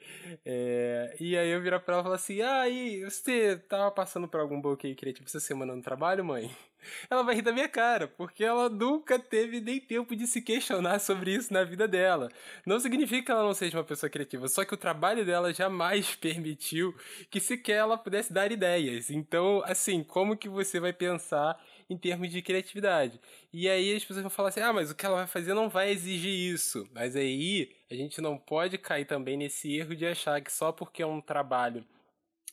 É, 0.45 1.15
e 1.19 1.38
aí 1.38 1.50
eu 1.50 1.62
virar 1.62 1.79
pra 1.79 1.95
ela 1.95 2.01
e 2.01 2.03
falar 2.03 2.15
assim: 2.15 2.41
Ah, 2.41 2.67
e 2.67 3.03
você 3.03 3.57
tava 3.69 3.91
passando 3.91 4.27
por 4.27 4.39
algum 4.39 4.62
bloqueio 4.62 4.95
criativo 4.95 5.27
essa 5.27 5.39
semana 5.39 5.75
no 5.75 5.81
trabalho, 5.81 6.24
mãe? 6.24 6.50
Ela 7.10 7.24
vai 7.24 7.36
rir 7.36 7.41
da 7.41 7.51
minha 7.51 7.67
cara, 7.67 8.07
porque 8.07 8.43
ela 8.43 8.69
nunca 8.69 9.17
teve 9.17 9.60
nem 9.60 9.79
tempo 9.79 10.15
de 10.15 10.27
se 10.27 10.41
questionar 10.41 11.00
sobre 11.00 11.34
isso 11.34 11.51
na 11.51 11.63
vida 11.63 11.88
dela. 11.88 12.29
Não 12.65 12.79
significa 12.79 13.25
que 13.25 13.31
ela 13.31 13.43
não 13.43 13.53
seja 13.53 13.77
uma 13.77 13.84
pessoa 13.84 14.10
criativa, 14.10 14.48
só 14.48 14.63
que 14.63 14.74
o 14.74 14.77
trabalho 14.77 15.25
dela 15.25 15.53
jamais 15.53 16.13
permitiu 16.22 16.93
que 17.29 17.39
sequer 17.39 17.77
ela 17.77 17.98
pudesse 17.98 18.31
dar 18.31 18.51
ideias. 18.51 19.10
Então, 19.10 19.63
assim, 19.65 20.03
como 20.03 20.38
que 20.38 20.48
você 20.48 20.79
vai 20.79 20.93
pensar 20.93 21.60
em 21.89 21.98
termos 21.98 22.32
de 22.32 22.42
criatividade. 22.42 23.20
E 23.54 23.70
aí 23.70 23.96
as 23.96 24.04
pessoas 24.04 24.22
vão 24.22 24.30
falar 24.30 24.50
assim: 24.50 24.62
ah, 24.62 24.74
mas 24.74 24.92
o 24.92 24.96
que 24.96 25.06
ela 25.06 25.18
vai 25.18 25.27
fazer 25.27 25.54
não 25.54 25.70
vai 25.70 25.92
exigir 25.92 26.54
isso. 26.54 26.88
Mas 26.94 27.15
aí 27.15 27.75
a 27.89 27.96
gente 27.96 28.22
não 28.22 28.38
pode 28.38 28.77
cair 28.77 29.06
também 29.06 29.38
nesse 29.38 29.75
erro 29.75 29.96
de 29.96 30.06
achar 30.06 30.42
que 30.42 30.51
só 30.51 30.72
porque 30.72 31.01
é 31.01 31.06
um 31.06 31.22
trabalho 31.22 31.86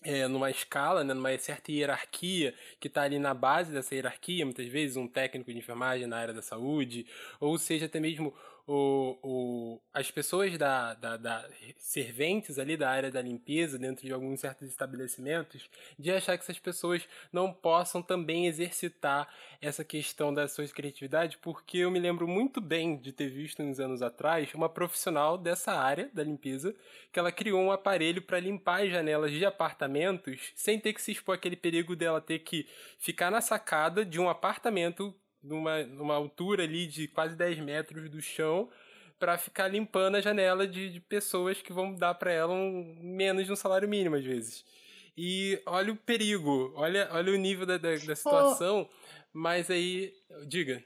é, 0.04 0.26
numa 0.26 0.50
escala, 0.50 1.04
né, 1.04 1.14
numa 1.14 1.36
certa 1.38 1.70
hierarquia 1.70 2.54
que 2.80 2.88
está 2.88 3.02
ali 3.02 3.18
na 3.18 3.34
base 3.34 3.72
dessa 3.72 3.94
hierarquia, 3.94 4.44
muitas 4.44 4.66
vezes 4.66 4.96
um 4.96 5.06
técnico 5.06 5.52
de 5.52 5.58
enfermagem 5.58 6.06
na 6.06 6.18
área 6.18 6.34
da 6.34 6.42
saúde, 6.42 7.06
ou 7.40 7.56
seja, 7.56 7.86
até 7.86 8.00
mesmo 8.00 8.34
o, 8.66 9.18
o, 9.22 9.80
as 9.92 10.10
pessoas 10.10 10.56
da, 10.56 10.94
da, 10.94 11.16
da, 11.16 11.48
serventes 11.76 12.58
ali 12.58 12.76
da 12.76 12.88
área 12.88 13.10
da 13.10 13.20
limpeza 13.20 13.78
dentro 13.78 14.06
de 14.06 14.12
alguns 14.12 14.40
certos 14.40 14.68
estabelecimentos 14.68 15.68
de 15.98 16.12
achar 16.12 16.36
que 16.38 16.44
essas 16.44 16.58
pessoas 16.58 17.06
não 17.32 17.52
possam 17.52 18.00
também 18.00 18.46
exercitar 18.46 19.28
essa 19.60 19.84
questão 19.84 20.32
da 20.32 20.46
sua 20.46 20.66
criatividade 20.68 21.38
porque 21.38 21.78
eu 21.78 21.90
me 21.90 21.98
lembro 21.98 22.28
muito 22.28 22.60
bem 22.60 22.96
de 22.96 23.12
ter 23.12 23.30
visto 23.30 23.62
uns 23.62 23.80
anos 23.80 24.00
atrás 24.00 24.54
uma 24.54 24.68
profissional 24.68 25.36
dessa 25.36 25.72
área 25.72 26.08
da 26.14 26.22
limpeza 26.22 26.74
que 27.10 27.18
ela 27.18 27.32
criou 27.32 27.60
um 27.60 27.72
aparelho 27.72 28.22
para 28.22 28.38
limpar 28.38 28.82
as 28.82 28.90
janelas 28.90 29.32
de 29.32 29.44
apartamentos 29.44 30.52
sem 30.54 30.78
ter 30.78 30.92
que 30.92 31.02
se 31.02 31.10
expor 31.10 31.34
aquele 31.34 31.56
perigo 31.56 31.96
dela 31.96 32.20
ter 32.20 32.38
que 32.38 32.66
ficar 32.96 33.30
na 33.30 33.40
sacada 33.40 34.04
de 34.04 34.20
um 34.20 34.28
apartamento 34.28 35.12
numa, 35.42 35.82
numa 35.84 36.14
altura 36.14 36.64
ali 36.64 36.86
de 36.86 37.08
quase 37.08 37.34
10 37.36 37.58
metros 37.60 38.08
do 38.08 38.20
chão 38.20 38.70
para 39.18 39.38
ficar 39.38 39.68
limpando 39.68 40.16
a 40.16 40.20
janela 40.20 40.66
de, 40.66 40.90
de 40.90 41.00
pessoas 41.00 41.62
que 41.62 41.72
vão 41.72 41.94
dar 41.94 42.14
para 42.14 42.32
ela 42.32 42.52
um, 42.52 42.98
menos 43.00 43.46
de 43.46 43.52
um 43.52 43.56
salário 43.56 43.88
mínimo 43.88 44.16
às 44.16 44.24
vezes. 44.24 44.64
E 45.16 45.60
olha 45.66 45.92
o 45.92 45.96
perigo, 45.96 46.72
olha, 46.74 47.08
olha 47.12 47.32
o 47.32 47.36
nível 47.36 47.66
da, 47.66 47.76
da, 47.76 47.94
da 47.96 48.16
situação, 48.16 48.88
mas 49.32 49.70
aí, 49.70 50.12
diga. 50.46 50.82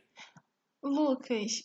Lucas, 0.83 1.63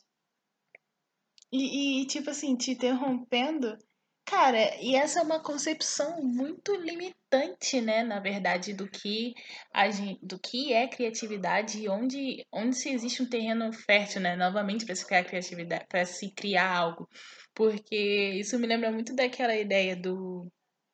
e, 1.52 2.02
e 2.02 2.06
tipo 2.06 2.30
assim, 2.30 2.56
te 2.56 2.72
interrompendo, 2.72 3.78
Cara, 4.26 4.76
e 4.82 4.96
essa 4.96 5.20
é 5.20 5.24
uma 5.24 5.42
concepção 5.42 6.22
muito 6.24 6.74
limitante, 6.76 7.82
né, 7.82 8.02
na 8.04 8.20
verdade, 8.20 8.74
do 8.74 8.90
que 8.90 9.34
a 9.74 9.90
gente, 9.90 10.26
do 10.26 10.40
que 10.40 10.72
é 10.74 10.88
criatividade 10.88 11.82
e 11.82 11.90
onde, 11.90 12.46
onde 12.52 12.76
se 12.78 12.90
existe 12.90 13.22
um 13.22 13.30
terreno 13.30 13.74
fértil, 13.74 14.22
né, 14.22 14.36
novamente 14.38 14.86
para 14.86 14.96
se 14.96 15.06
criar 15.06 15.26
criatividade, 15.26 15.86
para 15.90 16.06
se 16.06 16.32
criar 16.34 16.70
algo. 16.74 17.10
Porque 17.54 17.96
isso 18.40 18.58
me 18.58 18.68
lembra 18.68 18.92
muito 18.92 19.14
daquela 19.16 19.56
ideia 19.56 19.96
do 19.96 20.48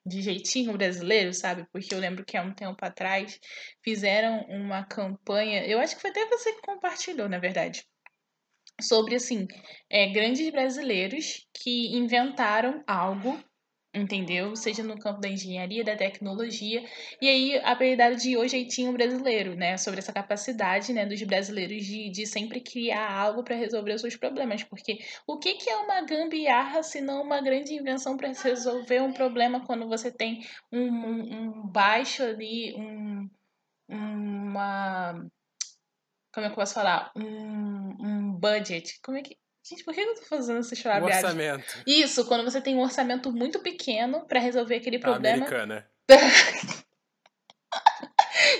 de 0.05 0.21
jeitinho 0.21 0.71
brasileiro, 0.77 1.33
sabe? 1.33 1.67
Porque 1.71 1.93
eu 1.93 1.99
lembro 1.99 2.23
que 2.25 2.37
há 2.37 2.41
um 2.41 2.53
tempo 2.53 2.77
atrás 2.85 3.37
fizeram 3.83 4.39
uma 4.47 4.85
campanha, 4.85 5.65
eu 5.67 5.79
acho 5.79 5.95
que 5.95 6.01
foi 6.01 6.11
até 6.11 6.25
você 6.27 6.53
que 6.53 6.61
compartilhou, 6.61 7.27
na 7.27 7.39
verdade 7.39 7.83
sobre 8.81 9.15
assim 9.15 9.47
é, 9.89 10.07
grandes 10.09 10.49
brasileiros 10.51 11.47
que 11.53 11.95
inventaram 11.95 12.83
algo 12.87 13.37
entendeu? 13.93 14.55
Seja 14.55 14.83
no 14.83 14.97
campo 14.99 15.19
da 15.19 15.29
engenharia, 15.29 15.83
da 15.83 15.95
tecnologia, 15.95 16.83
e 17.21 17.27
aí 17.27 17.57
a 17.59 17.71
habilidade 17.71 18.21
de 18.21 18.37
hoje 18.37 18.57
jeitinho 18.57 18.93
brasileiro, 18.93 19.55
né? 19.55 19.77
Sobre 19.77 19.99
essa 19.99 20.13
capacidade, 20.13 20.93
né, 20.93 21.05
dos 21.05 21.21
brasileiros 21.23 21.85
de, 21.85 22.09
de 22.09 22.25
sempre 22.25 22.61
criar 22.61 23.11
algo 23.11 23.43
para 23.43 23.55
resolver 23.55 23.93
os 23.93 24.01
seus 24.01 24.15
problemas, 24.15 24.63
porque 24.63 24.99
o 25.25 25.37
que, 25.37 25.55
que 25.55 25.69
é 25.69 25.77
uma 25.77 26.01
gambiarra 26.01 26.83
se 26.83 27.01
não 27.01 27.21
uma 27.23 27.41
grande 27.41 27.73
invenção 27.73 28.17
para 28.17 28.29
resolver 28.31 29.01
um 29.01 29.13
problema 29.13 29.65
quando 29.65 29.87
você 29.87 30.11
tem 30.11 30.45
um, 30.71 30.81
um, 30.81 31.61
um 31.61 31.67
baixo 31.67 32.23
ali, 32.23 32.73
um, 32.75 33.29
uma 33.89 35.25
como 36.37 36.45
é 36.45 36.49
que 36.49 36.53
eu 36.53 36.57
posso 36.57 36.75
falar? 36.75 37.11
Um, 37.15 37.95
um 37.99 38.31
budget. 38.39 38.99
Como 39.01 39.17
é 39.17 39.23
que. 39.23 39.35
Gente, 39.67 39.83
por 39.83 39.91
que 39.91 40.01
eu 40.01 40.13
tô 40.13 40.21
fazendo 40.21 40.59
esse 40.59 40.75
chorar? 40.75 41.01
Um 41.01 41.05
orçamento. 41.05 41.81
Isso, 41.87 42.27
quando 42.27 42.43
você 42.43 42.61
tem 42.61 42.75
um 42.75 42.81
orçamento 42.81 43.33
muito 43.33 43.59
pequeno 43.59 44.23
para 44.27 44.39
resolver 44.39 44.75
aquele 44.75 44.99
problema. 44.99 45.47
Americana. 45.47 45.89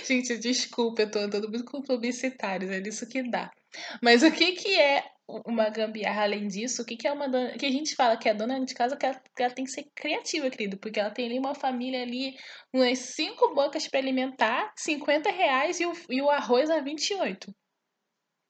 Gente, 0.08 0.40
desculpa, 0.40 1.04
eu 1.04 1.12
tô 1.12 1.20
andando 1.20 1.48
muito 1.48 1.66
com 1.66 1.84
publicitários, 1.84 2.72
é 2.72 2.80
isso 2.80 3.08
que 3.08 3.22
dá. 3.30 3.52
Mas 4.02 4.24
o 4.24 4.32
que, 4.32 4.54
que 4.54 4.80
é 4.80 5.04
uma 5.46 5.70
gambiarra 5.70 6.24
além 6.24 6.48
disso? 6.48 6.82
O 6.82 6.86
que, 6.86 6.98
que 6.98 7.08
é 7.08 7.12
uma 7.12 7.30
dona. 7.30 7.52
que 7.52 7.66
a 7.68 7.72
gente 7.72 7.94
fala 7.94 8.18
que 8.18 8.28
a 8.28 8.34
dona 8.34 8.60
de 8.66 8.74
casa 8.74 8.98
que 8.98 9.06
ela, 9.06 9.22
que 9.36 9.44
ela 9.44 9.54
tem 9.54 9.66
que 9.66 9.72
ser 9.72 9.86
criativa, 9.96 10.50
querido, 10.50 10.78
porque 10.80 11.00
ela 11.00 11.12
tem 11.12 11.28
ali 11.28 11.38
uma 11.38 11.54
família 11.54 12.02
ali, 12.02 12.36
umas 12.74 12.98
cinco 12.98 13.54
bocas 13.54 13.88
para 13.88 14.00
alimentar, 14.00 14.74
50 14.76 15.30
reais 15.30 15.80
e 15.80 15.86
o, 15.86 15.94
e 16.10 16.24
o 16.24 16.32
arroz 16.32 16.72
a 16.72 16.80
28. 16.80 17.54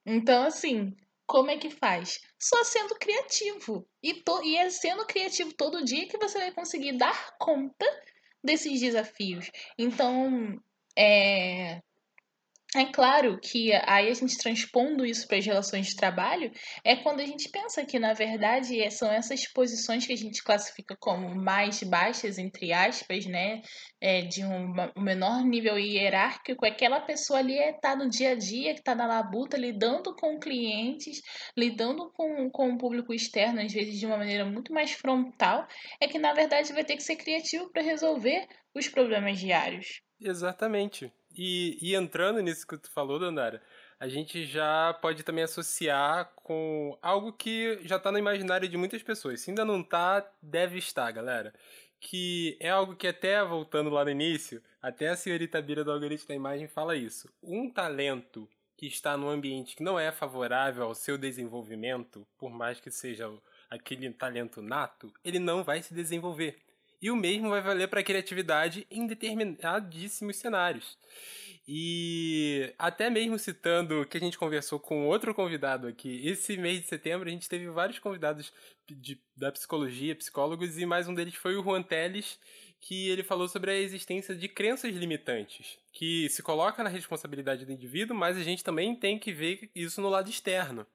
Então, 0.10 0.44
assim, 0.44 0.96
como 1.26 1.52
é 1.52 1.58
que 1.58 1.70
faz? 1.70 2.22
Só 2.40 2.64
sendo 2.64 2.96
criativo. 2.96 3.86
E, 4.02 4.14
to, 4.14 4.42
e 4.42 4.56
é 4.56 4.70
sendo 4.70 5.06
criativo 5.06 5.54
todo 5.54 5.84
dia 5.84 6.08
que 6.08 6.18
você 6.18 6.40
vai 6.40 6.52
conseguir 6.54 6.94
dar 6.94 7.38
conta 7.38 7.86
desses 8.42 8.80
desafios. 8.80 9.52
Então, 9.78 10.58
é, 10.98 11.82
é 12.78 12.92
claro 12.92 13.40
que 13.40 13.74
aí 13.74 14.10
a 14.10 14.14
gente 14.14 14.38
transpondo 14.38 15.06
isso 15.06 15.28
para 15.28 15.38
as 15.38 15.46
relações 15.46 15.88
de 15.88 15.96
trabalho 15.96 16.52
é 16.84 16.96
quando 16.96 17.20
a 17.20 17.26
gente 17.26 17.50
pensa 17.50 17.86
que, 17.86 17.98
na 17.98 18.14
verdade, 18.14 18.80
é, 18.82 18.90
são 18.90 19.12
essas 19.12 19.48
posições 19.52 20.06
que 20.06 20.14
a 20.14 20.18
gente 20.18 20.44
classifica 20.44 20.96
como 21.00 21.36
mais 21.36 21.82
baixas, 21.84 22.38
entre 22.38 22.72
aspas, 22.74 23.26
né? 23.26 23.62
É, 24.00 24.22
de 24.22 24.46
um, 24.46 24.74
menor 24.96 25.44
nível 25.44 25.78
hierárquico, 25.78 26.66
aquela 26.66 27.02
pessoa 27.02 27.40
ali 27.40 27.58
está 27.58 27.96
no 27.96 28.08
dia 28.08 28.32
a 28.32 28.36
dia, 28.36 28.74
que 28.74 28.80
está 28.80 28.94
na 28.94 29.08
labuta, 29.08 29.58
lidando 29.58 30.16
com 30.16 30.40
clientes, 30.40 31.22
lidando 31.58 32.12
com, 32.12 32.50
com 32.52 32.70
o 32.70 32.78
público 32.78 33.14
externo, 33.14 33.60
às 33.60 33.74
vezes 33.74 34.00
de 34.00 34.06
uma 34.06 34.18
maneira 34.18 34.46
muito 34.46 34.72
mais 34.72 34.92
frontal, 34.92 35.68
é 36.00 36.08
que, 36.08 36.20
na 36.20 36.34
verdade, 36.34 36.74
vai 36.74 36.84
ter 36.84 36.96
que 36.96 37.04
ser 37.04 37.16
criativo 37.16 37.72
para 37.72 37.82
resolver 37.82 38.48
os 38.78 38.88
problemas 38.88 39.40
diários. 39.40 40.02
Exatamente. 40.20 41.12
E, 41.36 41.78
e 41.82 41.96
entrando 41.96 42.42
nisso 42.42 42.66
que 42.66 42.78
tu 42.78 42.90
falou, 42.90 43.20
Dandara, 43.20 43.62
a 44.00 44.08
gente 44.08 44.46
já 44.46 44.94
pode 45.02 45.24
também 45.24 45.44
associar 45.44 46.32
com 46.36 46.98
algo 47.02 47.34
que 47.34 47.80
já 47.84 47.98
está 47.98 48.12
no 48.12 48.18
imaginário 48.18 48.68
de 48.68 48.78
muitas 48.78 49.04
pessoas. 49.04 49.42
Se 49.42 49.52
ainda 49.52 49.66
não 49.66 49.82
está, 49.82 50.28
deve 50.42 50.78
estar, 50.78 51.12
galera. 51.12 51.54
Que 52.00 52.58
é 52.60 52.70
algo 52.70 52.96
que 52.96 53.08
até, 53.08 53.44
voltando 53.44 53.90
lá 53.90 54.04
no 54.04 54.12
início, 54.12 54.62
até 54.82 55.10
a 55.10 55.16
senhorita 55.16 55.62
Bira 55.62 55.84
do 55.84 55.92
algoritmo 55.92 56.28
da 56.28 56.36
imagem 56.36 56.68
fala 56.68 56.96
isso. 56.96 57.28
Um 57.42 57.70
talento 57.70 58.48
que 58.76 58.86
está 58.86 59.18
num 59.18 59.30
ambiente 59.30 59.76
que 59.76 59.84
não 59.84 60.00
é 60.00 60.12
favorável 60.12 60.84
ao 60.84 60.94
seu 60.94 61.18
desenvolvimento, 61.18 62.26
por 62.38 62.52
mais 62.52 62.80
que 62.80 62.92
seja 62.92 63.32
aquele 63.70 64.12
talento 64.12 64.62
nato, 64.62 65.12
ele 65.24 65.40
não 65.40 65.64
vai 65.64 65.82
se 65.82 65.94
desenvolver. 65.94 66.67
E 67.02 67.12
o 67.12 67.16
mesmo 67.16 67.50
vai 67.50 67.62
valer 67.62 67.88
para 67.88 68.00
a 68.00 68.04
criatividade 68.04 68.88
em 68.90 69.06
determinadíssimos 69.06 70.38
cenários. 70.38 70.98
E 71.68 72.74
até 72.78 73.10
mesmo 73.10 73.38
citando 73.38 74.06
que 74.06 74.18
a 74.18 74.20
gente 74.22 74.38
conversou 74.38 74.80
com 74.80 75.06
outro 75.06 75.34
convidado 75.36 75.86
aqui, 75.86 76.26
esse 76.26 76.56
mês 76.56 76.80
de 76.82 76.88
setembro 76.88 77.28
a 77.28 77.32
gente 77.32 77.50
teve 77.50 77.70
vários 77.70 78.00
convidados 78.00 78.54
de, 78.90 79.22
da 79.36 79.52
psicologia, 79.52 80.16
psicólogos, 80.16 80.78
e 80.78 80.86
mais 80.86 81.10
um 81.10 81.14
deles 81.14 81.36
foi 81.36 81.58
o 81.58 81.64
Juan 81.64 81.84
Teles, 81.84 82.40
que 82.80 83.10
ele 83.10 83.22
falou 83.22 83.50
sobre 83.50 83.72
a 83.72 83.76
existência 83.76 84.34
de 84.34 84.48
crenças 84.48 84.96
limitantes, 84.96 85.78
que 85.92 86.30
se 86.30 86.42
coloca 86.42 86.84
na 86.84 86.90
responsabilidade 86.90 87.66
do 87.66 87.72
indivíduo, 87.72 88.16
mas 88.16 88.38
a 88.38 88.44
gente 88.44 88.64
também 88.64 88.96
tem 88.96 89.20
que 89.20 89.34
ver 89.34 89.70
isso 89.76 90.00
no 90.00 90.10
lado 90.10 90.30
externo. 90.30 90.88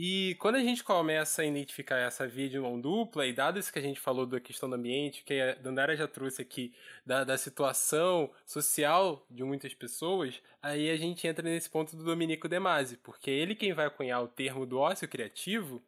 E 0.00 0.36
quando 0.36 0.54
a 0.54 0.62
gente 0.62 0.84
começa 0.84 1.42
a 1.42 1.44
identificar 1.44 1.96
essa 1.96 2.28
de 2.28 2.56
mão 2.56 2.80
dupla, 2.80 3.26
e 3.26 3.32
dado 3.32 3.58
isso 3.58 3.72
que 3.72 3.80
a 3.80 3.82
gente 3.82 3.98
falou 3.98 4.24
da 4.24 4.38
questão 4.38 4.70
do 4.70 4.76
ambiente, 4.76 5.24
que 5.24 5.40
a 5.40 5.54
Dandara 5.56 5.96
já 5.96 6.06
trouxe 6.06 6.40
aqui, 6.40 6.72
da, 7.04 7.24
da 7.24 7.36
situação 7.36 8.30
social 8.46 9.26
de 9.28 9.42
muitas 9.42 9.74
pessoas, 9.74 10.40
aí 10.62 10.88
a 10.88 10.96
gente 10.96 11.26
entra 11.26 11.42
nesse 11.42 11.68
ponto 11.68 11.96
do 11.96 12.04
Dominico 12.04 12.48
De 12.48 12.60
Masi, 12.60 12.96
porque 12.98 13.28
ele 13.28 13.56
quem 13.56 13.72
vai 13.72 13.90
cunhar 13.90 14.22
o 14.22 14.28
termo 14.28 14.64
do 14.64 14.78
ócio 14.78 15.08
criativo, 15.08 15.82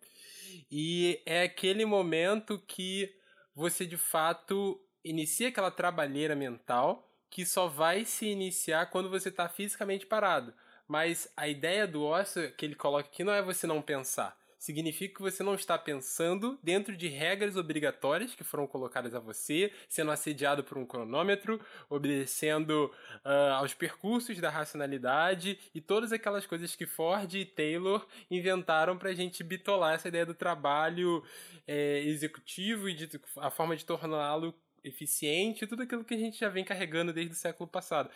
e 0.69 1.23
é 1.25 1.43
aquele 1.43 1.85
momento 1.85 2.59
que 2.67 3.15
você 3.55 3.87
de 3.87 3.97
fato 3.97 4.85
inicia 5.05 5.51
aquela 5.51 5.71
trabalheira 5.71 6.35
mental 6.35 7.09
que 7.31 7.47
só 7.47 7.69
vai 7.69 8.05
se 8.05 8.27
iniciar 8.27 8.87
quando 8.87 9.09
você 9.09 9.29
está 9.29 9.49
fisicamente 9.49 10.05
parado. 10.05 10.53
Mas 10.91 11.33
a 11.37 11.47
ideia 11.47 11.87
do 11.87 12.03
ócio 12.03 12.51
que 12.57 12.67
ele 12.67 12.75
coloca 12.75 13.09
aqui 13.09 13.23
não 13.23 13.33
é 13.33 13.41
você 13.41 13.65
não 13.65 13.81
pensar. 13.81 14.37
Significa 14.59 15.15
que 15.15 15.23
você 15.23 15.41
não 15.41 15.55
está 15.55 15.79
pensando 15.79 16.59
dentro 16.65 16.97
de 16.97 17.07
regras 17.07 17.57
obrigatórias 17.57 18.35
que 18.35 18.43
foram 18.43 18.67
colocadas 18.67 19.15
a 19.15 19.21
você, 19.21 19.73
sendo 19.89 20.11
assediado 20.11 20.65
por 20.65 20.77
um 20.77 20.85
cronômetro, 20.85 21.61
obedecendo 21.89 22.93
uh, 23.25 23.53
aos 23.55 23.73
percursos 23.73 24.41
da 24.41 24.51
racionalidade 24.51 25.61
e 25.73 25.81
todas 25.81 26.13
aquelas 26.13 26.45
coisas 26.45 26.75
que 26.75 26.87
Ford 26.87 27.33
e 27.35 27.45
Taylor 27.45 28.05
inventaram 28.29 28.99
para 28.99 29.11
a 29.11 29.15
gente 29.15 29.45
bitolar 29.45 29.95
essa 29.95 30.09
ideia 30.09 30.27
do 30.27 30.35
trabalho 30.35 31.23
é, 31.69 32.01
executivo 32.01 32.89
e 32.89 32.95
de, 32.95 33.21
a 33.37 33.49
forma 33.49 33.77
de 33.77 33.85
torná-lo 33.85 34.53
eficiente, 34.83 35.69
tudo 35.69 35.85
aquilo 35.85 36.05
que 36.05 36.15
a 36.15 36.19
gente 36.19 36.37
já 36.37 36.49
vem 36.49 36.65
carregando 36.65 37.13
desde 37.13 37.33
o 37.33 37.39
século 37.39 37.69
passado. 37.69 38.11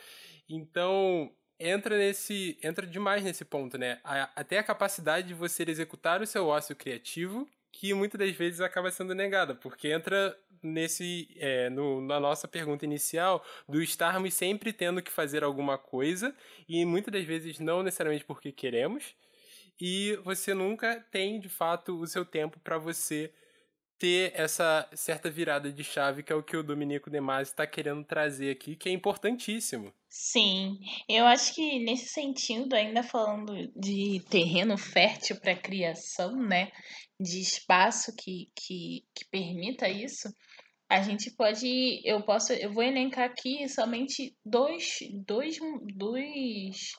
Então, 0.49 1.33
entra 1.59 1.97
nesse 1.97 2.59
entra 2.63 2.87
demais 2.87 3.23
nesse 3.23 3.45
ponto, 3.45 3.79
né? 3.79 4.01
A, 4.05 4.31
até 4.37 4.59
a 4.59 4.63
capacidade 4.63 5.29
de 5.29 5.35
você 5.35 5.65
executar 5.69 6.21
o 6.21 6.27
seu 6.27 6.47
ócio 6.47 6.75
criativo, 6.77 7.49
que 7.73 7.93
muitas 7.95 8.19
das 8.19 8.35
vezes 8.37 8.61
acaba 8.61 8.91
sendo 8.91 9.15
negada, 9.15 9.55
porque 9.55 9.89
entra 9.89 10.37
nesse 10.63 11.29
é, 11.37 11.69
no, 11.69 12.01
na 12.01 12.19
nossa 12.19 12.49
pergunta 12.49 12.85
inicial 12.85 13.45
do 13.69 13.83
estarmos 13.83 14.33
sempre 14.35 14.73
tendo 14.73 15.03
que 15.03 15.11
fazer 15.11 15.45
alguma 15.45 15.77
coisa 15.77 16.35
e 16.69 16.85
muitas 16.87 17.13
das 17.13 17.25
vezes 17.25 17.59
não 17.59 17.83
necessariamente 17.83 18.25
porque 18.25 18.51
queremos 18.51 19.15
e 19.79 20.17
você 20.25 20.55
nunca 20.55 21.05
tem 21.11 21.39
de 21.39 21.49
fato 21.49 22.01
o 22.01 22.07
seu 22.07 22.25
tempo 22.25 22.59
para 22.61 22.79
você 22.79 23.31
ter 23.99 24.33
essa 24.35 24.89
certa 24.95 25.31
virada 25.31 25.73
de 25.73 25.85
chave 25.85 26.23
que 26.23 26.33
é 26.33 26.37
o 26.37 26.43
que 26.43 26.57
o 26.57 26.63
Dominico 26.63 27.11
Demasi 27.11 27.51
está 27.51 27.67
querendo 27.67 28.05
trazer 28.05 28.51
aqui, 28.51 28.77
que 28.77 28.89
é 28.89 28.93
importantíssimo. 28.93 29.93
Sim, 30.09 30.79
eu 31.09 31.27
acho 31.27 31.55
que 31.55 31.81
nesse 31.81 32.07
sentido, 32.07 32.75
ainda 32.75 33.03
falando 33.03 33.53
de 33.75 34.23
terreno 34.31 34.77
fértil 34.77 35.41
para 35.41 35.57
criação, 35.57 36.37
né, 36.37 36.71
de 37.19 37.41
espaço 37.41 38.15
que, 38.17 38.51
que, 38.55 39.05
que 39.15 39.25
permita 39.31 39.89
isso, 39.89 40.29
a 40.89 41.03
gente 41.03 41.31
pode, 41.31 42.01
eu 42.05 42.23
posso, 42.23 42.53
eu 42.53 42.73
vou 42.73 42.83
elencar 42.83 43.25
aqui 43.25 43.69
somente 43.69 44.37
dois, 44.45 44.99
dois, 45.27 45.59
dois, 45.97 46.93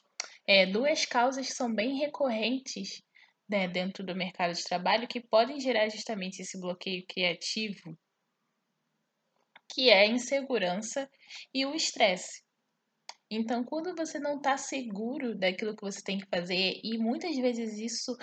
é, 0.47 0.65
duas 0.65 1.05
causas 1.05 1.47
que 1.47 1.53
são 1.53 1.73
bem 1.73 1.97
recorrentes 1.99 3.04
né, 3.47 3.67
dentro 3.67 4.03
do 4.03 4.15
mercado 4.15 4.53
de 4.53 4.63
trabalho 4.63 5.07
que 5.07 5.21
podem 5.21 5.59
gerar 5.59 5.89
justamente 5.89 6.41
esse 6.41 6.59
bloqueio 6.59 7.05
criativo, 7.07 7.97
que 9.73 9.89
é 9.89 10.01
a 10.01 10.07
insegurança 10.07 11.09
e 11.53 11.65
o 11.65 11.73
estresse. 11.75 12.43
Então, 13.29 13.63
quando 13.63 13.95
você 13.95 14.19
não 14.19 14.37
está 14.37 14.55
seguro 14.57 15.35
daquilo 15.35 15.75
que 15.75 15.81
você 15.81 16.01
tem 16.01 16.19
que 16.19 16.27
fazer, 16.27 16.79
e 16.83 16.97
muitas 16.97 17.35
vezes 17.35 17.77
isso 17.79 18.15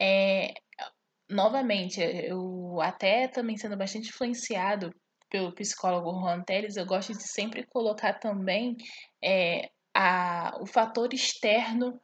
é. 0.00 0.54
Novamente, 1.28 2.00
eu 2.00 2.80
até 2.80 3.26
também 3.26 3.56
sendo 3.56 3.76
bastante 3.76 4.10
influenciado 4.10 4.94
pelo 5.28 5.52
psicólogo 5.52 6.20
Juan 6.20 6.42
Teles, 6.44 6.76
eu 6.76 6.86
gosto 6.86 7.12
de 7.12 7.28
sempre 7.28 7.66
colocar 7.66 8.14
também 8.14 8.76
é, 9.22 9.68
a, 9.92 10.56
o 10.60 10.66
fator 10.66 11.12
externo 11.12 12.00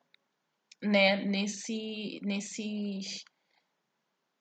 né, 0.83 1.17
nesse, 1.25 2.21
nesses. 2.23 3.25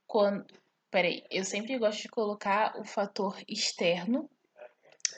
Quando, 0.08 0.46
peraí, 0.90 1.24
eu 1.30 1.46
sempre 1.46 1.78
gosto 1.78 2.02
de 2.02 2.10
colocar 2.10 2.78
o 2.80 2.84
fator 2.84 3.38
externo 3.48 4.30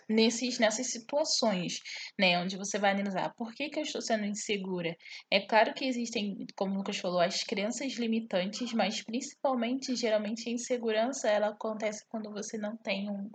nesses, 0.07 0.59
nessas 0.59 0.87
situações, 0.87 1.79
né, 2.19 2.39
onde 2.39 2.57
você 2.57 2.77
vai 2.77 2.91
analisar 2.91 3.33
por 3.35 3.53
que, 3.53 3.69
que 3.69 3.79
eu 3.79 3.83
estou 3.83 4.01
sendo 4.01 4.25
insegura. 4.25 4.95
É 5.31 5.39
claro 5.39 5.73
que 5.73 5.85
existem, 5.85 6.45
como 6.55 6.73
o 6.73 6.77
Lucas 6.77 6.97
falou, 6.97 7.19
as 7.19 7.43
crenças 7.43 7.93
limitantes, 7.93 8.73
mas 8.73 9.03
principalmente, 9.03 9.95
geralmente, 9.95 10.49
a 10.49 10.51
insegurança 10.51 11.29
ela 11.29 11.49
acontece 11.49 12.05
quando 12.09 12.31
você 12.31 12.57
não 12.57 12.77
tem 12.77 13.09
um, 13.09 13.29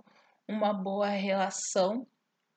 uma 0.47 0.73
boa 0.73 1.09
relação 1.09 2.07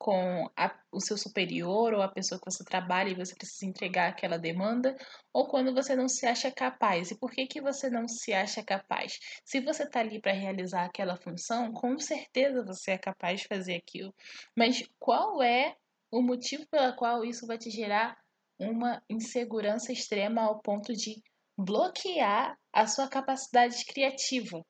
com 0.03 0.51
a, 0.57 0.77
o 0.91 1.01
seu 1.01 1.17
superior 1.17 1.95
ou 1.95 2.03
a 2.03 2.09
pessoa 2.09 2.37
que 2.37 2.51
você 2.51 2.65
trabalha 2.65 3.11
e 3.11 3.15
você 3.15 3.37
precisa 3.37 3.65
entregar 3.65 4.09
aquela 4.09 4.37
demanda, 4.37 4.97
ou 5.33 5.47
quando 5.47 5.73
você 5.73 5.95
não 5.95 6.09
se 6.09 6.27
acha 6.27 6.51
capaz. 6.51 7.13
E 7.13 7.19
por 7.19 7.31
que, 7.31 7.47
que 7.47 7.61
você 7.61 7.89
não 7.89 8.09
se 8.09 8.33
acha 8.33 8.65
capaz? 8.65 9.21
Se 9.45 9.61
você 9.61 9.85
está 9.85 10.01
ali 10.01 10.21
para 10.21 10.33
realizar 10.33 10.87
aquela 10.87 11.17
função, 11.17 11.73
com 11.73 11.97
certeza 12.01 12.65
você 12.65 12.91
é 12.91 12.99
capaz 12.99 13.43
de 13.43 13.47
fazer 13.47 13.77
aquilo. 13.77 14.13
Mas 14.57 14.83
qual 14.99 15.41
é 15.41 15.77
o 16.11 16.21
motivo 16.21 16.67
pelo 16.67 16.97
qual 16.97 17.25
isso 17.25 17.47
vai 17.47 17.57
te 17.57 17.71
gerar 17.71 18.19
uma 18.59 19.01
insegurança 19.09 19.93
extrema 19.93 20.43
ao 20.43 20.61
ponto 20.61 20.93
de 20.93 21.23
bloquear 21.57 22.59
a 22.73 22.89
sua 22.89 23.07
capacidade 23.07 23.85
criativa? 23.85 24.67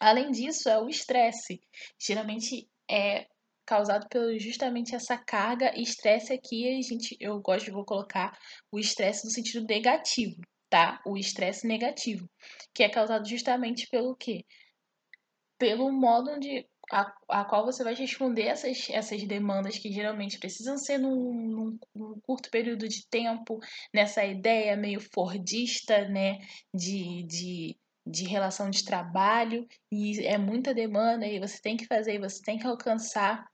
Além 0.00 0.30
disso, 0.30 0.70
é 0.70 0.80
o 0.80 0.88
estresse. 0.88 1.60
Geralmente 1.98 2.66
é 2.90 3.28
causado 3.70 4.08
pelo 4.08 4.36
justamente 4.36 4.96
essa 4.96 5.16
carga 5.16 5.72
e 5.76 5.82
estresse 5.84 6.32
aqui, 6.32 6.68
a 6.68 6.82
gente, 6.82 7.16
eu 7.20 7.40
gosto 7.40 7.66
de 7.66 7.70
vou 7.70 7.84
colocar 7.84 8.36
o 8.72 8.80
estresse 8.80 9.24
no 9.24 9.30
sentido 9.30 9.64
negativo, 9.64 10.40
tá? 10.68 11.00
O 11.06 11.16
estresse 11.16 11.68
negativo, 11.68 12.28
que 12.74 12.82
é 12.82 12.88
causado 12.88 13.28
justamente 13.28 13.86
pelo 13.86 14.16
quê? 14.16 14.44
Pelo 15.56 15.92
modo 15.92 16.40
de 16.40 16.66
a, 16.90 17.14
a 17.28 17.44
qual 17.44 17.64
você 17.64 17.84
vai 17.84 17.94
responder 17.94 18.46
essas, 18.46 18.90
essas 18.90 19.22
demandas 19.22 19.78
que 19.78 19.92
geralmente 19.92 20.40
precisam 20.40 20.76
ser 20.76 20.98
num, 20.98 21.32
num, 21.32 21.78
num, 21.94 22.20
curto 22.26 22.50
período 22.50 22.88
de 22.88 23.06
tempo, 23.08 23.60
nessa 23.94 24.24
ideia 24.24 24.76
meio 24.76 25.00
fordista, 25.14 26.08
né, 26.08 26.40
de, 26.74 27.22
de, 27.22 27.76
de 28.04 28.24
relação 28.24 28.68
de 28.68 28.84
trabalho, 28.84 29.64
e 29.92 30.26
é 30.26 30.36
muita 30.36 30.74
demanda, 30.74 31.24
e 31.24 31.38
você 31.38 31.60
tem 31.62 31.76
que 31.76 31.86
fazer, 31.86 32.14
e 32.14 32.18
você 32.18 32.42
tem 32.42 32.58
que 32.58 32.66
alcançar, 32.66 33.46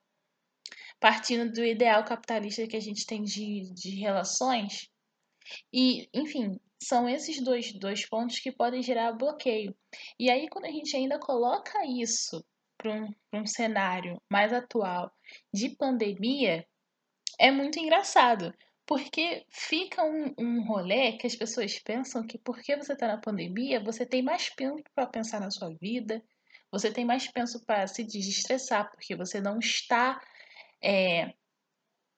partindo 1.00 1.52
do 1.52 1.64
ideal 1.64 2.04
capitalista 2.04 2.66
que 2.66 2.76
a 2.76 2.80
gente 2.80 3.06
tem 3.06 3.22
de, 3.22 3.72
de 3.74 3.90
relações. 3.96 4.90
E, 5.72 6.08
enfim, 6.12 6.58
são 6.82 7.08
esses 7.08 7.42
dois, 7.42 7.72
dois 7.72 8.08
pontos 8.08 8.38
que 8.38 8.52
podem 8.52 8.82
gerar 8.82 9.12
bloqueio. 9.12 9.74
E 10.18 10.30
aí, 10.30 10.48
quando 10.48 10.66
a 10.66 10.70
gente 10.70 10.96
ainda 10.96 11.18
coloca 11.18 11.84
isso 11.86 12.44
para 12.76 12.92
um, 12.92 13.08
um 13.32 13.46
cenário 13.46 14.20
mais 14.30 14.52
atual 14.52 15.10
de 15.52 15.70
pandemia, 15.70 16.66
é 17.38 17.50
muito 17.50 17.78
engraçado. 17.78 18.52
Porque 18.86 19.44
fica 19.50 20.04
um, 20.04 20.32
um 20.38 20.64
rolê 20.64 21.14
que 21.14 21.26
as 21.26 21.34
pessoas 21.34 21.76
pensam 21.80 22.24
que 22.24 22.38
porque 22.38 22.76
você 22.76 22.92
está 22.92 23.08
na 23.08 23.18
pandemia, 23.18 23.82
você 23.82 24.06
tem 24.06 24.22
mais 24.22 24.48
tempo 24.50 24.88
para 24.94 25.08
pensar 25.08 25.40
na 25.40 25.50
sua 25.50 25.74
vida, 25.80 26.22
você 26.70 26.92
tem 26.92 27.04
mais 27.04 27.26
tempo 27.26 27.58
para 27.66 27.86
se 27.88 28.04
desestressar, 28.04 28.88
porque 28.90 29.16
você 29.16 29.40
não 29.40 29.58
está 29.58 30.20
é, 30.82 31.34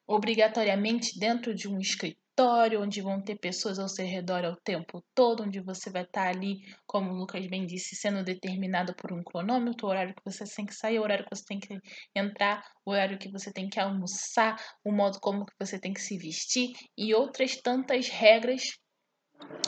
obrigatoriamente 0.06 1.18
dentro 1.18 1.54
de 1.54 1.68
um 1.68 1.78
escritório 1.78 2.80
onde 2.80 3.02
vão 3.02 3.20
ter 3.20 3.36
pessoas 3.36 3.78
ao 3.78 3.88
seu 3.88 4.06
redor 4.06 4.44
ao 4.44 4.56
tempo 4.56 5.04
todo, 5.14 5.42
onde 5.42 5.60
você 5.60 5.90
vai 5.90 6.04
estar 6.04 6.28
ali, 6.28 6.60
como 6.86 7.10
o 7.10 7.16
Lucas 7.16 7.44
bem 7.48 7.66
disse, 7.66 7.96
sendo 7.96 8.22
determinado 8.22 8.94
por 8.94 9.12
um 9.12 9.22
cronômetro, 9.22 9.86
o 9.86 9.90
horário 9.90 10.14
que 10.14 10.24
você 10.24 10.44
tem 10.44 10.64
que 10.64 10.74
sair, 10.74 10.98
o 10.98 11.02
horário 11.02 11.24
que 11.24 11.36
você 11.36 11.44
tem 11.44 11.58
que 11.58 11.78
entrar, 12.14 12.64
o 12.86 12.92
horário 12.92 13.18
que 13.18 13.30
você 13.30 13.52
tem 13.52 13.68
que 13.68 13.80
almoçar, 13.80 14.56
o 14.84 14.92
modo 14.92 15.18
como 15.20 15.44
que 15.44 15.54
você 15.58 15.78
tem 15.78 15.92
que 15.92 16.00
se 16.00 16.16
vestir 16.16 16.72
e 16.96 17.12
outras 17.12 17.56
tantas 17.56 18.08
regras 18.08 18.62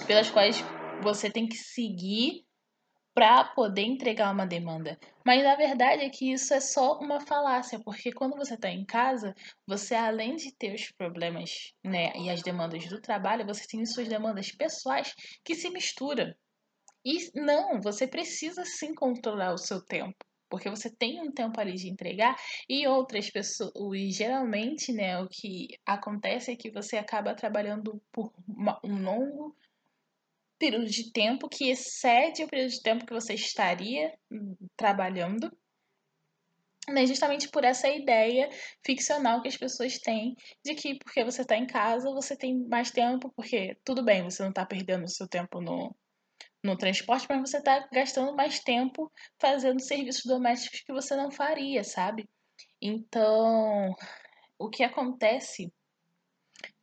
pelas 0.07 0.31
quais 0.31 0.57
você 1.03 1.31
tem 1.31 1.49
que 1.49 1.57
seguir 1.57 2.45
para 3.21 3.45
poder 3.45 3.83
entregar 3.83 4.33
uma 4.33 4.47
demanda. 4.47 4.99
Mas 5.27 5.45
a 5.45 5.55
verdade 5.55 6.03
é 6.03 6.09
que 6.09 6.33
isso 6.33 6.55
é 6.55 6.59
só 6.59 6.99
uma 6.99 7.21
falácia, 7.21 7.79
porque 7.85 8.11
quando 8.13 8.35
você 8.35 8.55
está 8.55 8.71
em 8.71 8.83
casa, 8.83 9.35
você 9.67 9.95
além 9.95 10.37
de 10.37 10.51
ter 10.57 10.75
os 10.75 10.91
problemas 10.93 11.75
né, 11.85 12.15
e 12.17 12.31
as 12.31 12.41
demandas 12.41 12.87
do 12.87 12.99
trabalho, 12.99 13.45
você 13.45 13.67
tem 13.67 13.85
suas 13.85 14.09
demandas 14.09 14.51
pessoais 14.51 15.15
que 15.45 15.55
se 15.55 15.69
misturam. 15.69 16.35
E 17.05 17.31
não, 17.35 17.79
você 17.83 18.09
precisa 18.09 18.65
sim 18.65 18.95
controlar 18.95 19.53
o 19.53 19.59
seu 19.59 19.85
tempo 19.85 20.17
porque 20.49 20.69
você 20.69 20.91
tem 20.91 21.21
um 21.21 21.31
tempo 21.31 21.61
ali 21.61 21.75
de 21.75 21.89
entregar 21.89 22.35
e 22.69 22.85
outras 22.85 23.31
pessoas, 23.31 23.73
geralmente, 24.13 24.93
né, 24.93 25.17
o 25.21 25.29
que 25.29 25.69
acontece 25.87 26.51
é 26.51 26.57
que 26.57 26.73
você 26.73 26.97
acaba 26.97 27.37
trabalhando 27.37 28.03
por 28.11 28.33
um 28.83 29.01
longo 29.01 29.55
período 30.61 30.87
de 30.87 31.11
tempo 31.11 31.49
que 31.49 31.71
excede 31.71 32.45
o 32.45 32.49
período 32.49 32.71
de 32.71 32.83
tempo 32.83 33.07
que 33.07 33.15
você 33.15 33.35
estaria 33.35 34.13
trabalhando. 34.77 35.51
Né, 36.89 37.07
justamente 37.07 37.49
por 37.49 37.63
essa 37.63 37.89
ideia 37.89 38.49
ficcional 38.85 39.41
que 39.43 39.49
as 39.49 39.57
pessoas 39.57 39.99
têm 39.99 40.35
de 40.65 40.75
que 40.75 40.99
porque 40.99 41.23
você 41.23 41.43
está 41.43 41.57
em 41.57 41.67
casa 41.67 42.11
você 42.11 42.37
tem 42.37 42.67
mais 42.69 42.91
tempo, 42.91 43.33
porque 43.37 43.77
tudo 43.85 44.03
bem, 44.03 44.25
você 44.25 44.43
não 44.43 44.49
está 44.49 44.67
perdendo 44.67 45.05
o 45.05 45.09
seu 45.09 45.29
tempo 45.29 45.61
no, 45.61 45.95
no 46.65 46.77
transporte, 46.77 47.27
mas 47.29 47.49
você 47.49 47.59
está 47.59 47.87
gastando 47.93 48.35
mais 48.35 48.61
tempo 48.61 49.13
fazendo 49.39 49.81
serviços 49.81 50.25
domésticos 50.25 50.81
que 50.81 50.93
você 50.93 51.15
não 51.15 51.31
faria, 51.31 51.85
sabe? 51.85 52.29
Então, 52.83 53.95
o 54.59 54.69
que 54.69 54.83
acontece, 54.83 55.73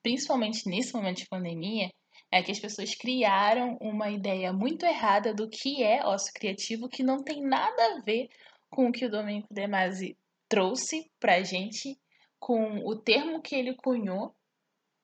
principalmente 0.02 0.70
nesse 0.70 0.94
momento 0.94 1.18
de 1.18 1.28
pandemia, 1.28 1.90
é 2.32 2.44
que 2.44 2.52
as 2.52 2.60
pessoas 2.60 2.94
criaram 2.96 3.78
uma 3.80 4.10
ideia 4.10 4.52
muito 4.52 4.86
errada 4.86 5.34
do 5.34 5.50
que 5.50 5.84
é 5.84 6.06
ócio 6.06 6.34
criativo, 6.34 6.90
que 6.90 7.04
não 7.04 7.24
tem 7.24 7.42
nada 7.42 7.96
a 7.96 8.02
ver 8.02 8.30
com 8.70 8.88
o 8.88 8.92
que 8.92 9.06
o 9.06 9.10
Domenico 9.10 9.54
De 9.54 9.66
Masi 9.68 10.18
trouxe 10.50 11.10
pra 11.20 11.42
gente, 11.42 11.98
com 12.40 12.80
o 12.86 12.96
termo 12.96 13.42
que 13.42 13.56
ele 13.56 13.76
cunhou, 13.76 14.36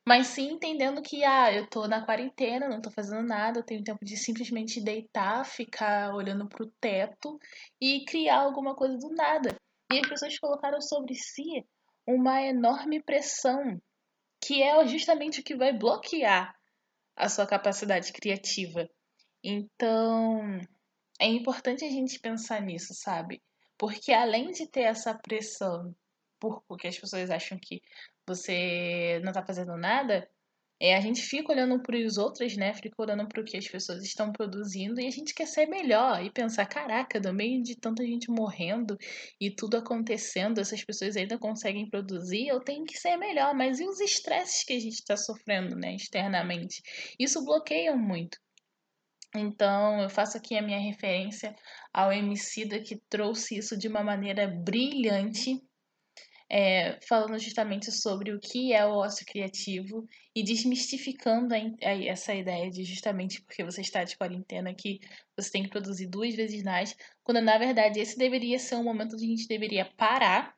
mas 0.05 0.27
sim 0.27 0.51
entendendo 0.51 1.01
que, 1.01 1.23
ah, 1.23 1.51
eu 1.51 1.65
tô 1.69 1.87
na 1.87 2.05
quarentena, 2.05 2.67
não 2.67 2.81
tô 2.81 2.91
fazendo 2.91 3.25
nada, 3.25 3.59
eu 3.59 3.63
tenho 3.63 3.83
tempo 3.83 4.03
de 4.03 4.17
simplesmente 4.17 4.83
deitar, 4.83 5.45
ficar 5.45 6.13
olhando 6.13 6.47
pro 6.47 6.69
teto 6.81 7.39
e 7.81 8.03
criar 8.05 8.41
alguma 8.41 8.75
coisa 8.75 8.97
do 8.97 9.09
nada. 9.15 9.55
E 9.91 9.99
as 9.99 10.07
pessoas 10.07 10.37
colocaram 10.37 10.81
sobre 10.81 11.15
si 11.15 11.65
uma 12.05 12.41
enorme 12.41 13.01
pressão, 13.01 13.81
que 14.43 14.61
é 14.61 14.85
justamente 14.85 15.39
o 15.39 15.43
que 15.43 15.55
vai 15.55 15.71
bloquear 15.71 16.53
a 17.15 17.29
sua 17.29 17.45
capacidade 17.45 18.11
criativa. 18.13 18.89
Então, 19.43 20.59
é 21.19 21.27
importante 21.27 21.83
a 21.83 21.89
gente 21.89 22.19
pensar 22.19 22.61
nisso, 22.61 22.93
sabe? 22.93 23.41
Porque 23.77 24.11
além 24.13 24.51
de 24.51 24.67
ter 24.67 24.83
essa 24.83 25.13
pressão, 25.13 25.95
porque 26.67 26.87
as 26.87 26.97
pessoas 26.97 27.29
acham 27.29 27.57
que 27.61 27.81
você 28.27 29.19
não 29.23 29.31
tá 29.31 29.45
fazendo 29.45 29.75
nada, 29.77 30.29
é, 30.83 30.97
a 30.97 30.99
gente 30.99 31.21
fica 31.21 31.53
olhando 31.53 31.81
para 31.81 31.95
os 31.95 32.17
outros, 32.17 32.57
né? 32.57 32.73
Fica 32.73 33.01
olhando 33.01 33.25
para 33.25 33.39
o 33.39 33.45
que 33.45 33.55
as 33.55 33.65
pessoas 33.65 34.03
estão 34.03 34.33
produzindo 34.33 34.99
e 34.99 35.07
a 35.07 35.09
gente 35.09 35.33
quer 35.33 35.47
ser 35.47 35.65
melhor 35.65 36.21
e 36.21 36.29
pensar: 36.29 36.65
caraca, 36.65 37.21
no 37.21 37.33
meio 37.33 37.63
de 37.63 37.73
tanta 37.77 38.05
gente 38.05 38.29
morrendo 38.29 38.97
e 39.39 39.49
tudo 39.49 39.77
acontecendo, 39.77 40.59
essas 40.59 40.83
pessoas 40.83 41.15
ainda 41.15 41.39
conseguem 41.39 41.89
produzir, 41.89 42.49
eu 42.49 42.59
tenho 42.59 42.83
que 42.83 42.97
ser 42.97 43.15
melhor. 43.15 43.55
Mas 43.55 43.79
e 43.79 43.85
os 43.85 44.01
estresses 44.01 44.65
que 44.65 44.73
a 44.73 44.79
gente 44.79 44.95
está 44.95 45.15
sofrendo, 45.15 45.73
né, 45.73 45.95
externamente? 45.95 46.81
Isso 47.17 47.45
bloqueia 47.45 47.95
muito. 47.95 48.37
Então, 49.33 50.01
eu 50.01 50.09
faço 50.09 50.37
aqui 50.37 50.57
a 50.57 50.61
minha 50.61 50.79
referência 50.79 51.55
ao 51.93 52.11
Emicida 52.11 52.81
que 52.81 52.97
trouxe 53.09 53.57
isso 53.57 53.77
de 53.77 53.87
uma 53.87 54.03
maneira 54.03 54.47
brilhante 54.47 55.61
é, 56.49 56.99
falando 57.07 57.37
justamente 57.39 57.91
sobre 57.91 58.31
o 58.31 58.39
que 58.39 58.73
é 58.73 58.85
o 58.85 58.95
ócio 58.95 59.25
criativo 59.25 60.07
e 60.35 60.43
desmistificando 60.43 61.53
a, 61.53 61.57
a, 61.57 62.05
essa 62.05 62.33
ideia 62.33 62.69
de 62.69 62.83
justamente 62.83 63.41
porque 63.41 63.63
você 63.63 63.81
está 63.81 64.03
de 64.03 64.17
quarentena 64.17 64.73
que 64.73 64.99
você 65.35 65.51
tem 65.51 65.63
que 65.63 65.69
produzir 65.69 66.07
duas 66.07 66.35
vezes 66.35 66.63
mais, 66.63 66.95
quando 67.23 67.41
na 67.41 67.57
verdade 67.57 67.99
esse 67.99 68.17
deveria 68.17 68.59
ser 68.59 68.75
um 68.75 68.83
momento 68.83 69.13
onde 69.13 69.25
a 69.25 69.29
gente 69.29 69.47
deveria 69.47 69.85
parar 69.97 70.55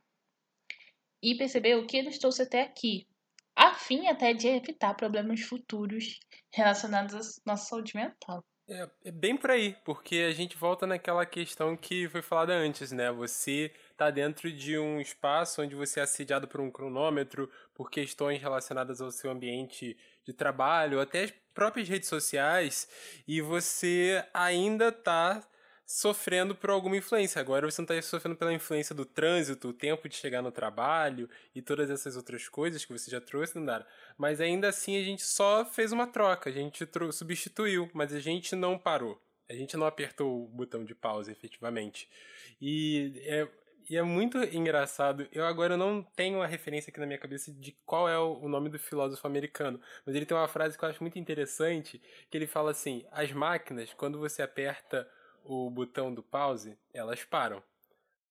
e 1.22 1.36
perceber 1.36 1.76
o 1.76 1.88
que 1.88 2.04
nos 2.04 2.18
trouxe 2.18 2.44
até 2.44 2.62
aqui, 2.62 3.08
a 3.56 3.74
fim 3.74 4.08
até 4.08 4.34
de 4.34 4.48
evitar 4.48 4.94
problemas 4.94 5.42
futuros 5.42 6.20
relacionados 6.54 7.16
à 7.16 7.42
nossa 7.46 7.66
saúde 7.66 7.96
mental. 7.96 8.44
É, 8.68 8.90
é, 9.06 9.12
bem 9.12 9.38
por 9.38 9.52
aí, 9.52 9.76
porque 9.86 10.18
a 10.28 10.32
gente 10.32 10.58
volta 10.58 10.88
naquela 10.88 11.26
questão 11.26 11.78
que 11.78 12.10
foi 12.10 12.22
falada 12.22 12.54
antes, 12.54 12.92
né? 12.92 13.12
Você 13.12 13.72
está 13.96 14.12
dentro 14.12 14.52
de 14.52 14.78
um 14.78 15.00
espaço 15.00 15.62
onde 15.62 15.74
você 15.74 16.02
é 16.02 16.04
assediado 16.04 16.48
por 16.50 16.60
um 16.60 16.70
cronômetro, 16.70 17.50
por 17.74 17.90
questões 17.90 18.42
relacionadas 18.42 19.00
ao 19.00 19.10
seu 19.10 19.32
ambiente 19.32 19.98
de 20.26 20.34
trabalho, 20.34 21.00
até 21.00 21.24
as 21.24 21.34
próprias 21.54 21.88
redes 21.88 22.10
sociais, 22.10 22.90
e 23.26 23.40
você 23.40 24.24
ainda 24.34 24.90
está 24.90 25.42
sofrendo 25.86 26.54
por 26.54 26.72
alguma 26.72 26.98
influência. 26.98 27.40
Agora 27.40 27.70
você 27.70 27.82
não 27.82 27.86
está 27.86 28.02
sofrendo 28.02 28.36
pela 28.36 28.52
influência 28.52 28.94
do 28.94 29.06
trânsito, 29.06 29.70
o 29.70 29.74
tempo 29.74 30.10
de 30.10 30.16
chegar 30.16 30.42
no 30.42 30.52
trabalho 30.52 31.30
e 31.54 31.62
todas 31.62 31.90
essas 31.90 32.18
outras 32.18 32.50
coisas 32.50 32.84
que 32.84 32.92
você 32.92 33.10
já 33.10 33.22
trouxe, 33.22 33.58
Nandara. 33.58 33.88
Mas 34.18 34.42
ainda 34.42 34.68
assim 34.68 35.00
a 35.00 35.04
gente 35.04 35.24
só 35.24 35.64
fez 35.64 35.94
uma 35.94 36.08
troca, 36.08 36.50
a 36.50 36.54
gente 36.54 36.86
substituiu, 37.14 37.90
mas 37.94 38.14
a 38.14 38.20
gente 38.20 38.58
não 38.58 38.78
parou. 38.78 39.22
A 39.48 39.54
gente 39.54 39.78
não 39.78 39.86
apertou 39.86 40.44
o 40.44 40.48
botão 40.48 40.84
de 40.84 40.96
pausa 40.96 41.32
efetivamente. 41.32 42.10
E 42.60 43.22
é, 43.26 43.48
e 43.90 43.98
é 43.98 44.02
muito 44.02 44.38
engraçado. 44.38 45.28
Eu 45.32 45.46
agora 45.46 45.78
não 45.78 46.02
tenho 46.04 46.42
a 46.42 46.48
referência 46.48 46.90
aqui 46.90 47.00
na 47.00 47.06
minha 47.06 47.20
cabeça 47.20 47.52
de 47.52 47.72
qual 47.86 48.08
é 48.10 48.18
o 48.18 48.48
nome 48.48 48.70
do 48.70 48.80
filósofo 48.80 49.26
americano, 49.28 49.80
mas 50.06 50.16
ele 50.16 50.26
tem 50.26 50.36
uma 50.36 50.48
frase 50.48 50.78
que 50.78 50.84
eu 50.84 50.90
acho 50.90 51.04
muito 51.04 51.20
interessante, 51.20 52.02
que 52.30 52.38
ele 52.38 52.48
fala 52.48 52.72
assim: 52.72 53.06
"As 53.12 53.32
máquinas, 53.32 53.94
quando 53.94 54.20
você 54.20 54.42
aperta 54.42 55.08
o 55.44 55.70
botão 55.70 56.14
do 56.14 56.24
pause, 56.24 56.78
elas 56.94 57.24
param. 57.24 57.62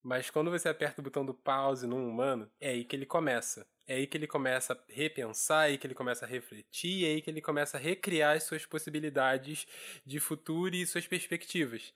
Mas 0.02 0.28
quando 0.28 0.50
você 0.50 0.68
aperta 0.68 1.00
o 1.00 1.04
botão 1.04 1.24
do 1.24 1.32
pause 1.32 1.86
num 1.86 2.08
humano, 2.08 2.50
é 2.60 2.70
aí 2.70 2.84
que 2.84 2.94
ele 2.94 3.06
começa. 3.06 3.66
É 3.86 3.96
aí 3.96 4.06
que 4.06 4.16
ele 4.16 4.26
começa 4.26 4.74
a 4.74 4.78
repensar, 4.88 5.64
é 5.64 5.70
aí 5.70 5.78
que 5.78 5.86
ele 5.86 5.94
começa 5.94 6.24
a 6.24 6.28
refletir, 6.28 7.04
é 7.06 7.08
aí 7.08 7.22
que 7.22 7.30
ele 7.30 7.40
começa 7.40 7.76
a 7.76 7.80
recriar 7.80 8.36
as 8.36 8.42
suas 8.42 8.66
possibilidades 8.66 9.66
de 10.04 10.20
futuro 10.20 10.74
e 10.74 10.86
suas 10.86 11.06
perspectivas. 11.06 11.92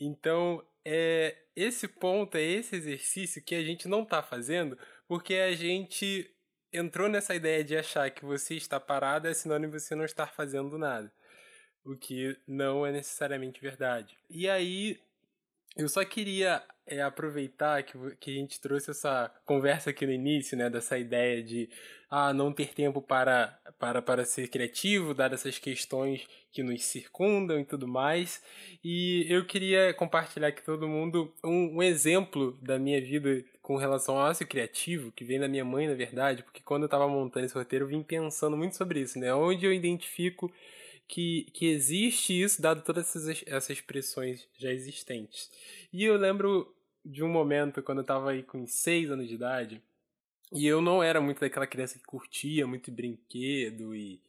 Então, 0.00 0.64
é 0.84 1.36
esse 1.54 1.86
ponto, 1.86 2.36
é 2.36 2.42
esse 2.42 2.76
exercício 2.76 3.42
que 3.42 3.54
a 3.54 3.62
gente 3.62 3.88
não 3.88 4.02
está 4.02 4.22
fazendo, 4.22 4.78
porque 5.06 5.34
a 5.34 5.54
gente 5.54 6.28
entrou 6.72 7.08
nessa 7.08 7.34
ideia 7.34 7.62
de 7.62 7.76
achar 7.76 8.10
que 8.10 8.24
você 8.24 8.54
está 8.54 8.80
parado 8.80 9.28
é 9.28 9.34
sinônimo 9.34 9.72
de 9.72 9.80
você 9.80 9.94
não 9.94 10.04
estar 10.04 10.32
fazendo 10.32 10.78
nada. 10.78 11.12
O 11.84 11.96
que 11.96 12.36
não 12.46 12.86
é 12.86 12.92
necessariamente 12.92 13.60
verdade. 13.60 14.16
E 14.30 14.48
aí, 14.48 14.98
eu 15.76 15.88
só 15.88 16.04
queria 16.04 16.62
é, 16.86 17.00
aproveitar 17.00 17.82
que, 17.82 17.96
que 18.20 18.30
a 18.30 18.34
gente 18.34 18.60
trouxe 18.60 18.90
essa 18.90 19.32
conversa 19.46 19.90
aqui 19.90 20.04
no 20.04 20.12
início, 20.12 20.56
né? 20.56 20.68
Dessa 20.68 20.98
ideia 20.98 21.42
de 21.42 21.68
ah, 22.10 22.32
não 22.34 22.52
ter 22.52 22.74
tempo 22.74 23.00
para, 23.00 23.58
para, 23.78 24.02
para 24.02 24.24
ser 24.24 24.48
criativo, 24.48 25.14
dadas 25.14 25.40
essas 25.40 25.58
questões 25.58 26.26
que 26.50 26.62
nos 26.62 26.84
circundam 26.84 27.58
e 27.58 27.64
tudo 27.64 27.88
mais. 27.88 28.42
E 28.84 29.26
eu 29.30 29.46
queria 29.46 29.94
compartilhar 29.94 30.52
com 30.52 30.62
todo 30.62 30.86
mundo 30.86 31.32
um, 31.42 31.78
um 31.78 31.82
exemplo 31.82 32.58
da 32.60 32.78
minha 32.78 33.00
vida 33.00 33.42
com 33.62 33.76
relação 33.76 34.18
ao 34.18 34.28
ócio 34.28 34.46
criativo, 34.46 35.12
que 35.12 35.24
vem 35.24 35.40
da 35.40 35.48
minha 35.48 35.64
mãe, 35.64 35.88
na 35.88 35.94
verdade, 35.94 36.42
porque 36.42 36.60
quando 36.62 36.82
eu 36.82 36.86
estava 36.86 37.08
montando 37.08 37.46
esse 37.46 37.54
roteiro, 37.54 37.86
eu 37.86 37.88
vim 37.88 38.02
pensando 38.02 38.56
muito 38.56 38.76
sobre 38.76 39.00
isso, 39.00 39.18
né? 39.18 39.32
Onde 39.32 39.64
eu 39.64 39.72
identifico 39.72 40.52
que, 41.08 41.46
que 41.52 41.66
existe 41.66 42.40
isso, 42.40 42.60
dado 42.60 42.82
todas 42.82 43.14
essas, 43.14 43.42
essas 43.46 43.80
pressões 43.80 44.48
já 44.58 44.72
existentes. 44.72 45.50
E 45.92 46.04
eu 46.04 46.16
lembro 46.16 46.74
de 47.04 47.22
um 47.22 47.28
momento, 47.28 47.82
quando 47.82 47.98
eu 47.98 48.02
estava 48.02 48.30
aí 48.30 48.42
com 48.42 48.66
6 48.66 49.10
anos 49.10 49.28
de 49.28 49.34
idade, 49.34 49.82
e 50.52 50.66
eu 50.66 50.80
não 50.80 51.02
era 51.02 51.20
muito 51.20 51.40
daquela 51.40 51.66
criança 51.66 51.98
que 51.98 52.04
curtia 52.04 52.66
muito 52.66 52.90
brinquedo 52.90 53.94
e, 53.94 54.20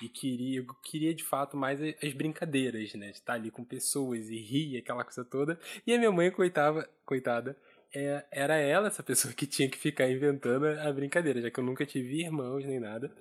e 0.00 0.08
queria, 0.08 0.60
eu 0.60 0.66
queria 0.82 1.12
de 1.12 1.24
fato 1.24 1.56
mais 1.56 1.80
as 2.02 2.12
brincadeiras, 2.12 2.94
né? 2.94 3.10
De 3.10 3.16
estar 3.18 3.34
ali 3.34 3.50
com 3.50 3.64
pessoas 3.64 4.30
e 4.30 4.38
rir, 4.38 4.78
aquela 4.78 5.02
coisa 5.02 5.24
toda. 5.24 5.58
E 5.86 5.92
a 5.92 5.98
minha 5.98 6.12
mãe, 6.12 6.30
coitava, 6.30 6.88
coitada, 7.04 7.56
é, 7.92 8.24
era 8.30 8.56
ela 8.56 8.86
essa 8.86 9.02
pessoa 9.02 9.34
que 9.34 9.46
tinha 9.46 9.68
que 9.68 9.76
ficar 9.76 10.08
inventando 10.08 10.66
a 10.66 10.92
brincadeira, 10.92 11.40
já 11.42 11.50
que 11.50 11.58
eu 11.58 11.64
nunca 11.64 11.84
tive 11.84 12.22
irmãos 12.22 12.64
nem 12.64 12.78
nada. 12.78 13.12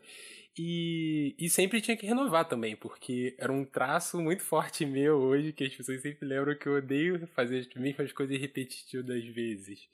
E, 0.57 1.33
e 1.39 1.49
sempre 1.49 1.79
tinha 1.79 1.95
que 1.95 2.05
renovar 2.05 2.47
também, 2.47 2.75
porque 2.75 3.35
era 3.37 3.51
um 3.51 3.63
traço 3.63 4.19
muito 4.19 4.43
forte 4.43 4.85
meu 4.85 5.17
hoje, 5.17 5.53
que 5.53 5.63
as 5.63 5.73
pessoas 5.73 6.01
sempre 6.01 6.27
lembram 6.27 6.55
que 6.55 6.67
eu 6.67 6.75
odeio 6.75 7.25
fazer 7.27 7.59
as 7.59 7.73
mesmas 7.73 8.11
coisas 8.11 8.37
repetitivas 8.37 9.25
vezes. 9.25 9.87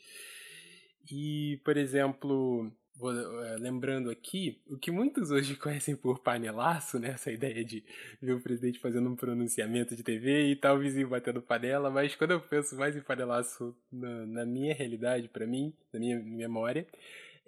E, 1.09 1.61
por 1.63 1.77
exemplo, 1.77 2.71
Vou, 2.99 3.13
é, 3.43 3.57
lembrando 3.57 4.09
aqui, 4.09 4.59
o 4.67 4.75
que 4.75 4.89
muitos 4.89 5.29
hoje 5.29 5.55
conhecem 5.55 5.95
por 5.95 6.19
panelaço, 6.19 6.97
né? 6.97 7.09
Essa 7.09 7.31
ideia 7.31 7.63
de 7.63 7.83
ver 8.19 8.33
o 8.33 8.41
presidente 8.41 8.79
fazendo 8.79 9.07
um 9.07 9.15
pronunciamento 9.15 9.95
de 9.95 10.01
TV 10.01 10.49
e 10.49 10.55
tal, 10.55 10.77
o 10.77 10.79
vizinho 10.79 11.07
batendo 11.07 11.39
panela, 11.39 11.91
mas 11.91 12.15
quando 12.15 12.31
eu 12.31 12.41
penso 12.41 12.75
mais 12.75 12.95
em 12.95 13.01
panelaço 13.01 13.75
na, 13.91 14.25
na 14.25 14.45
minha 14.45 14.73
realidade, 14.73 15.27
para 15.27 15.45
mim, 15.45 15.73
na 15.93 15.99
minha 15.99 16.19
memória, 16.19 16.87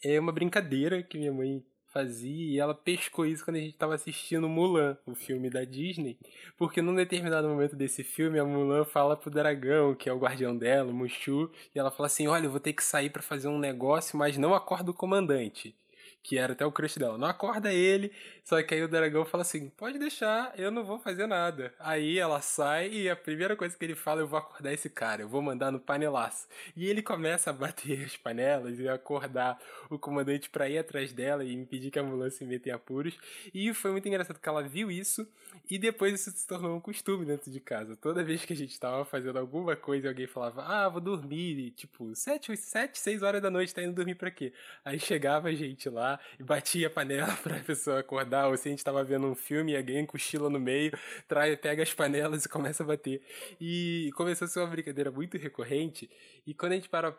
é 0.04 0.20
uma 0.20 0.32
brincadeira 0.32 1.02
que 1.02 1.18
minha 1.18 1.34
mãe 1.34 1.66
fazia 1.92 2.54
e 2.54 2.60
ela 2.60 2.74
pescou 2.74 3.26
isso 3.26 3.44
quando 3.44 3.58
a 3.58 3.60
gente 3.60 3.74
estava 3.74 3.96
assistindo 3.96 4.48
Mulan, 4.48 4.98
o 5.06 5.16
filme 5.16 5.50
da 5.50 5.64
Disney, 5.64 6.18
porque 6.58 6.82
num 6.82 6.96
determinado 6.96 7.48
momento 7.48 7.76
desse 7.76 8.04
filme 8.04 8.40
a 8.40 8.46
Mulan 8.46 8.86
fala 8.86 9.18
pro 9.18 9.32
dragão, 9.32 9.96
que 9.96 10.10
é 10.10 10.14
o 10.14 10.20
guardião 10.20 10.56
dela, 10.56 10.92
o 10.92 10.94
Mushu, 10.94 11.52
e 11.74 11.80
ela 11.80 11.92
fala 11.92 12.08
assim: 12.08 12.28
"Olha, 12.28 12.46
eu 12.46 12.52
vou 12.52 12.60
ter 12.60 12.74
que 12.74 12.84
sair 12.84 13.10
para 13.10 13.22
fazer 13.22 13.48
um 13.48 13.60
negócio, 13.60 14.18
mas 14.18 14.38
não 14.38 14.54
acorda 14.54 14.92
o 14.92 14.94
comandante" 14.94 15.76
que 16.22 16.38
era 16.38 16.54
até 16.54 16.66
o 16.66 16.72
crush 16.72 16.98
dela. 16.98 17.18
Não 17.18 17.28
acorda 17.28 17.74
ele, 17.74 18.12
só 18.44 18.62
que 18.62 18.74
aí 18.74 18.84
o 18.84 18.88
dragão 18.88 19.26
fala 19.26 19.42
assim: 19.42 19.70
pode 19.70 19.98
deixar, 19.98 20.54
eu 20.58 20.72
não 20.72 20.84
vou 20.84 21.00
fazer 21.00 21.28
nada. 21.28 21.74
Aí 21.80 22.18
ela 22.18 22.42
sai 22.42 22.90
e 22.90 23.10
a 23.10 23.16
primeira 23.16 23.56
coisa 23.56 23.78
que 23.78 23.86
ele 23.86 23.96
fala: 23.96 24.22
eu 24.22 24.28
vou 24.28 24.40
acordar 24.40 24.74
esse 24.74 24.90
cara, 24.90 25.22
eu 25.22 25.30
vou 25.30 25.42
mandar 25.42 25.72
no 25.72 25.80
panelaço. 25.80 26.48
E 26.76 26.88
ele 26.88 27.02
começa 27.02 27.50
a 27.50 27.54
bater 27.54 28.04
as 28.06 28.18
panelas 28.18 28.80
e 28.80 28.88
acordar 28.88 29.60
o 29.90 29.98
comandante 29.98 30.50
para 30.50 30.70
ir 30.70 30.78
atrás 30.78 31.14
dela 31.14 31.44
e 31.44 31.54
impedir 31.54 31.92
que 31.92 32.00
a 32.00 32.02
ambulância 32.02 32.40
se 32.40 32.46
meta 32.46 32.70
em 32.70 32.72
apuros. 32.72 33.18
E 33.54 33.74
foi 33.74 33.92
muito 33.92 34.08
engraçado 34.08 34.40
que 34.40 34.50
ela 34.50 34.64
viu 34.64 34.90
isso 34.90 35.28
e 35.70 35.78
depois 35.78 36.14
isso 36.14 36.32
se 36.32 36.48
tornou 36.48 36.76
um 36.76 36.80
costume 36.80 37.26
dentro 37.26 37.52
de 37.52 37.60
casa. 37.60 37.96
Toda 37.96 38.24
vez 38.24 38.46
que 38.46 38.54
a 38.54 38.56
gente 38.56 38.80
tava 38.80 39.06
fazendo 39.06 39.38
alguma 39.38 39.76
coisa 39.76 40.08
e 40.08 40.10
alguém 40.10 40.28
falava: 40.28 40.64
ah, 40.64 40.90
vou 40.90 41.02
dormir, 41.02 41.58
e, 41.60 41.72
tipo, 41.72 42.16
sete, 42.16 42.56
sete, 42.58 42.98
seis 42.98 43.22
horas 43.22 43.42
da 43.42 43.50
noite 43.50 43.74
tá 43.74 43.84
indo 43.84 43.94
dormir 43.94 44.16
pra 44.16 44.32
quê? 44.32 44.54
Aí 44.84 45.00
chegava 45.00 45.50
a 45.50 45.54
gente 45.54 45.90
lá 45.90 46.09
e 46.40 46.44
batia 46.44 46.88
a 46.88 46.90
panela 46.90 47.36
pra 47.44 47.60
pessoa 47.60 48.00
acordar, 48.00 48.48
ou 48.48 48.56
se 48.56 48.70
a 48.70 48.72
gente 48.72 48.84
tava 48.84 49.04
vendo 49.04 49.28
um 49.28 49.36
filme 49.36 49.74
e 49.74 49.78
alguém 49.78 50.06
cochila 50.06 50.50
no 50.50 50.60
meio, 50.60 50.92
trai, 51.28 51.58
pega 51.58 51.84
as 51.84 51.94
panelas 51.94 52.46
e 52.46 52.50
começa 52.50 52.84
a 52.84 52.86
bater. 52.86 53.22
E 53.60 54.10
começou 54.16 54.46
a 54.46 54.48
ser 54.48 54.60
uma 54.60 54.68
brincadeira 54.68 55.12
muito 55.12 55.38
recorrente, 55.38 56.10
e 56.48 56.54
quando 56.54 56.72
a 56.72 56.76
gente 56.76 56.88
para 56.88 57.14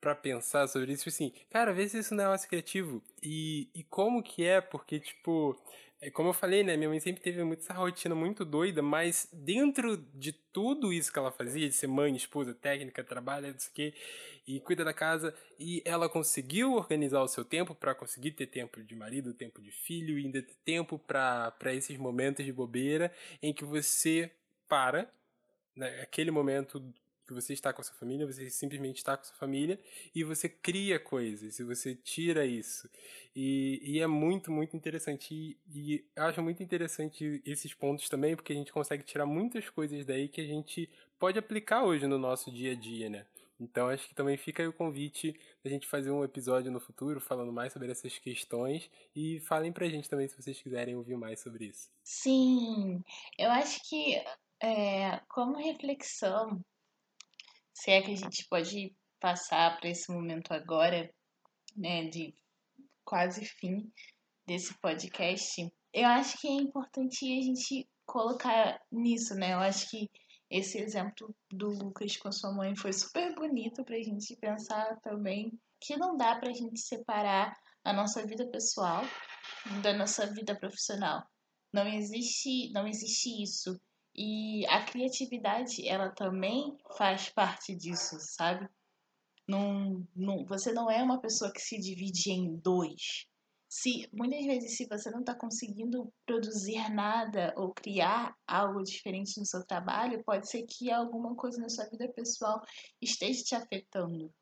para 0.00 0.14
pensar 0.14 0.68
sobre 0.68 0.92
isso, 0.92 1.04
tipo 1.04 1.14
assim, 1.14 1.32
cara, 1.48 1.72
vê 1.72 1.88
se 1.88 1.98
isso 1.98 2.14
não 2.14 2.24
é 2.24 2.28
mais 2.28 2.44
criativo. 2.44 3.02
E, 3.22 3.70
e 3.74 3.82
como 3.84 4.22
que 4.22 4.44
é, 4.44 4.60
porque, 4.60 5.00
tipo, 5.00 5.56
é 6.04 6.10
como 6.10 6.28
eu 6.28 6.34
falei, 6.34 6.62
né? 6.62 6.76
Minha 6.76 6.90
mãe 6.90 7.00
sempre 7.00 7.22
teve 7.22 7.42
muito 7.42 7.60
essa 7.60 7.72
rotina 7.72 8.14
muito 8.14 8.44
doida, 8.44 8.82
mas 8.82 9.26
dentro 9.32 9.96
de 10.14 10.32
tudo 10.32 10.92
isso 10.92 11.10
que 11.10 11.18
ela 11.18 11.32
fazia, 11.32 11.66
de 11.66 11.74
ser 11.74 11.86
mãe, 11.86 12.14
esposa, 12.14 12.52
técnica, 12.52 13.02
trabalha, 13.02 13.50
não 13.50 13.58
sei 13.58 13.70
o 13.70 13.74
quê, 13.74 13.94
e 14.46 14.60
cuida 14.60 14.84
da 14.84 14.92
casa, 14.92 15.34
e 15.58 15.82
ela 15.82 16.06
conseguiu 16.06 16.74
organizar 16.74 17.22
o 17.22 17.28
seu 17.28 17.42
tempo 17.42 17.74
para 17.74 17.94
conseguir 17.94 18.32
ter 18.32 18.46
tempo 18.48 18.82
de 18.82 18.94
marido, 18.94 19.32
tempo 19.32 19.62
de 19.62 19.70
filho, 19.70 20.18
e 20.18 20.26
ainda 20.26 20.42
ter 20.42 20.54
tempo 20.62 20.98
para 20.98 21.72
esses 21.72 21.96
momentos 21.96 22.44
de 22.44 22.52
bobeira 22.52 23.10
em 23.42 23.54
que 23.54 23.64
você 23.64 24.30
para, 24.68 25.10
né, 25.74 26.02
aquele 26.02 26.30
momento 26.30 26.84
que 27.26 27.32
você 27.32 27.52
está 27.52 27.72
com 27.72 27.80
a 27.80 27.84
sua 27.84 27.94
família, 27.96 28.26
você 28.26 28.48
simplesmente 28.50 28.98
está 28.98 29.16
com 29.16 29.22
a 29.22 29.26
sua 29.26 29.36
família 29.36 29.78
e 30.14 30.22
você 30.22 30.48
cria 30.48 30.98
coisas 30.98 31.58
e 31.58 31.64
você 31.64 31.94
tira 31.94 32.44
isso. 32.44 32.88
E, 33.34 33.80
e 33.82 34.00
é 34.00 34.06
muito, 34.06 34.50
muito 34.50 34.76
interessante. 34.76 35.34
E, 35.34 35.58
e 35.66 36.04
acho 36.16 36.42
muito 36.42 36.62
interessante 36.62 37.42
esses 37.44 37.72
pontos 37.74 38.08
também, 38.08 38.36
porque 38.36 38.52
a 38.52 38.56
gente 38.56 38.72
consegue 38.72 39.02
tirar 39.02 39.26
muitas 39.26 39.68
coisas 39.70 40.04
daí 40.04 40.28
que 40.28 40.40
a 40.40 40.46
gente 40.46 40.88
pode 41.18 41.38
aplicar 41.38 41.84
hoje 41.84 42.06
no 42.06 42.18
nosso 42.18 42.50
dia 42.52 42.72
a 42.72 42.74
dia, 42.74 43.08
né? 43.08 43.26
Então 43.58 43.88
acho 43.88 44.08
que 44.08 44.14
também 44.14 44.36
fica 44.36 44.62
aí 44.62 44.68
o 44.68 44.72
convite 44.72 45.38
da 45.62 45.70
gente 45.70 45.86
fazer 45.86 46.10
um 46.10 46.24
episódio 46.24 46.70
no 46.72 46.80
futuro 46.80 47.20
falando 47.20 47.52
mais 47.52 47.72
sobre 47.72 47.90
essas 47.90 48.18
questões 48.18 48.90
e 49.14 49.40
falem 49.40 49.72
pra 49.72 49.88
gente 49.88 50.08
também 50.08 50.28
se 50.28 50.36
vocês 50.36 50.60
quiserem 50.60 50.96
ouvir 50.96 51.16
mais 51.16 51.40
sobre 51.40 51.66
isso. 51.66 51.88
Sim, 52.02 53.02
eu 53.38 53.50
acho 53.50 53.80
que 53.88 54.22
é, 54.60 55.20
como 55.28 55.56
reflexão 55.56 56.60
se 57.74 57.90
é 57.90 58.00
que 58.00 58.12
a 58.12 58.16
gente 58.16 58.46
pode 58.48 58.94
passar 59.20 59.78
para 59.78 59.90
esse 59.90 60.10
momento 60.12 60.52
agora, 60.52 61.12
né, 61.76 62.08
de 62.08 62.34
quase 63.04 63.44
fim 63.44 63.92
desse 64.46 64.78
podcast, 64.78 65.70
eu 65.92 66.06
acho 66.06 66.40
que 66.40 66.46
é 66.46 66.52
importante 66.52 67.24
a 67.24 67.42
gente 67.42 67.88
colocar 68.06 68.80
nisso, 68.90 69.34
né? 69.34 69.54
Eu 69.54 69.58
acho 69.58 69.90
que 69.90 70.10
esse 70.50 70.78
exemplo 70.78 71.34
do 71.50 71.68
Lucas 71.68 72.16
com 72.16 72.28
a 72.28 72.32
sua 72.32 72.52
mãe 72.52 72.76
foi 72.76 72.92
super 72.92 73.34
bonito 73.34 73.84
para 73.84 73.96
a 73.96 74.02
gente 74.02 74.36
pensar 74.36 75.00
também 75.00 75.52
que 75.80 75.96
não 75.96 76.16
dá 76.16 76.36
para 76.36 76.50
a 76.50 76.54
gente 76.54 76.80
separar 76.80 77.56
a 77.82 77.92
nossa 77.92 78.26
vida 78.26 78.46
pessoal 78.50 79.02
da 79.82 79.92
nossa 79.92 80.26
vida 80.32 80.54
profissional. 80.54 81.22
Não 81.72 81.86
existe, 81.88 82.70
não 82.72 82.86
existe 82.86 83.42
isso. 83.42 83.78
E 84.14 84.64
a 84.68 84.84
criatividade, 84.84 85.86
ela 85.88 86.10
também 86.10 86.76
faz 86.96 87.28
parte 87.30 87.74
disso, 87.74 88.16
sabe? 88.20 88.68
Não, 89.46 90.06
não, 90.14 90.44
você 90.46 90.72
não 90.72 90.90
é 90.90 91.02
uma 91.02 91.20
pessoa 91.20 91.52
que 91.52 91.60
se 91.60 91.78
divide 91.78 92.30
em 92.30 92.56
dois. 92.56 93.26
Se 93.68 94.08
muitas 94.12 94.44
vezes 94.46 94.76
se 94.76 94.86
você 94.86 95.10
não 95.10 95.20
está 95.20 95.34
conseguindo 95.34 96.12
produzir 96.24 96.88
nada 96.90 97.52
ou 97.56 97.74
criar 97.74 98.32
algo 98.46 98.84
diferente 98.84 99.38
no 99.38 99.44
seu 99.44 99.66
trabalho, 99.66 100.22
pode 100.24 100.48
ser 100.48 100.62
que 100.62 100.92
alguma 100.92 101.34
coisa 101.34 101.60
na 101.60 101.68
sua 101.68 101.88
vida 101.88 102.08
pessoal 102.12 102.62
esteja 103.02 103.42
te 103.42 103.54
afetando. 103.56 104.32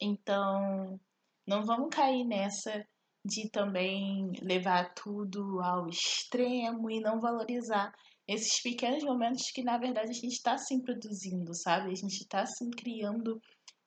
Então, 0.00 1.00
não 1.44 1.64
vamos 1.64 1.88
cair 1.90 2.24
nessa 2.24 2.86
de 3.24 3.50
também 3.50 4.30
levar 4.40 4.94
tudo 4.94 5.60
ao 5.60 5.88
extremo 5.88 6.88
e 6.88 7.00
não 7.00 7.20
valorizar 7.20 7.92
esses 8.28 8.60
pequenos 8.60 9.02
momentos 9.02 9.50
que, 9.50 9.62
na 9.62 9.78
verdade, 9.78 10.10
a 10.10 10.12
gente 10.12 10.34
está 10.34 10.58
sim 10.58 10.80
produzindo, 10.82 11.54
sabe? 11.54 11.90
A 11.90 11.94
gente 11.94 12.20
está 12.20 12.44
sim 12.44 12.70
criando 12.70 13.40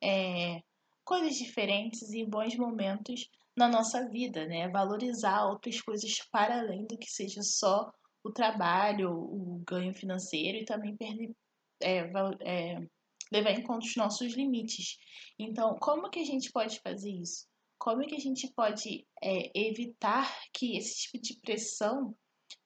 é, 0.03 0.63
coisas 1.05 1.35
diferentes 1.35 2.11
e 2.11 2.25
bons 2.25 2.55
momentos 2.57 3.29
na 3.55 3.67
nossa 3.67 4.09
vida, 4.09 4.45
né? 4.47 4.67
Valorizar 4.69 5.45
outras 5.45 5.79
coisas 5.79 6.17
para 6.31 6.59
além 6.59 6.87
do 6.87 6.97
que 6.97 7.09
seja 7.11 7.43
só 7.43 7.91
o 8.23 8.31
trabalho, 8.31 9.11
o 9.11 9.61
ganho 9.67 9.93
financeiro 9.93 10.57
e 10.57 10.65
também 10.65 10.97
perder, 10.97 11.35
é, 11.81 12.11
é, 12.41 12.87
levar 13.31 13.51
em 13.51 13.63
conta 13.63 13.85
os 13.85 13.95
nossos 13.95 14.33
limites. 14.33 14.97
Então, 15.37 15.77
como 15.79 16.09
que 16.09 16.19
a 16.19 16.25
gente 16.25 16.51
pode 16.51 16.79
fazer 16.79 17.11
isso? 17.11 17.45
Como 17.77 18.05
que 18.05 18.15
a 18.15 18.19
gente 18.19 18.51
pode 18.55 19.05
é, 19.23 19.51
evitar 19.55 20.31
que 20.53 20.77
esse 20.77 21.03
tipo 21.03 21.21
de 21.21 21.39
pressão 21.41 22.15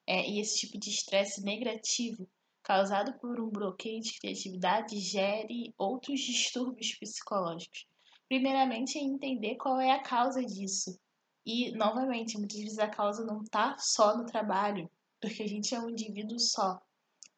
é, 0.06 0.28
e 0.28 0.40
esse 0.40 0.58
tipo 0.58 0.78
de 0.78 0.90
estresse 0.90 1.42
negativo 1.42 2.28
causado 2.62 3.18
por 3.20 3.40
um 3.40 3.48
bloqueio 3.48 4.00
de 4.00 4.18
criatividade 4.18 4.98
gere 4.98 5.72
outros 5.78 6.20
distúrbios 6.20 6.94
psicológicos. 6.98 7.86
primeiramente 8.28 8.98
é 8.98 9.02
entender 9.02 9.54
qual 9.54 9.80
é 9.80 9.92
a 9.92 10.02
causa 10.02 10.44
disso. 10.44 10.98
E, 11.44 11.70
novamente, 11.72 12.36
muitas 12.36 12.58
vezes 12.58 12.78
a 12.80 12.88
causa 12.88 13.24
não 13.24 13.42
está 13.42 13.78
só 13.78 14.16
no 14.18 14.26
trabalho, 14.26 14.90
porque 15.20 15.44
a 15.44 15.46
gente 15.46 15.72
é 15.72 15.80
um 15.80 15.90
indivíduo 15.90 16.40
só. 16.40 16.80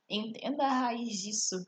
Entenda 0.09 0.65
a 0.65 0.73
raiz 0.73 1.21
disso. 1.21 1.67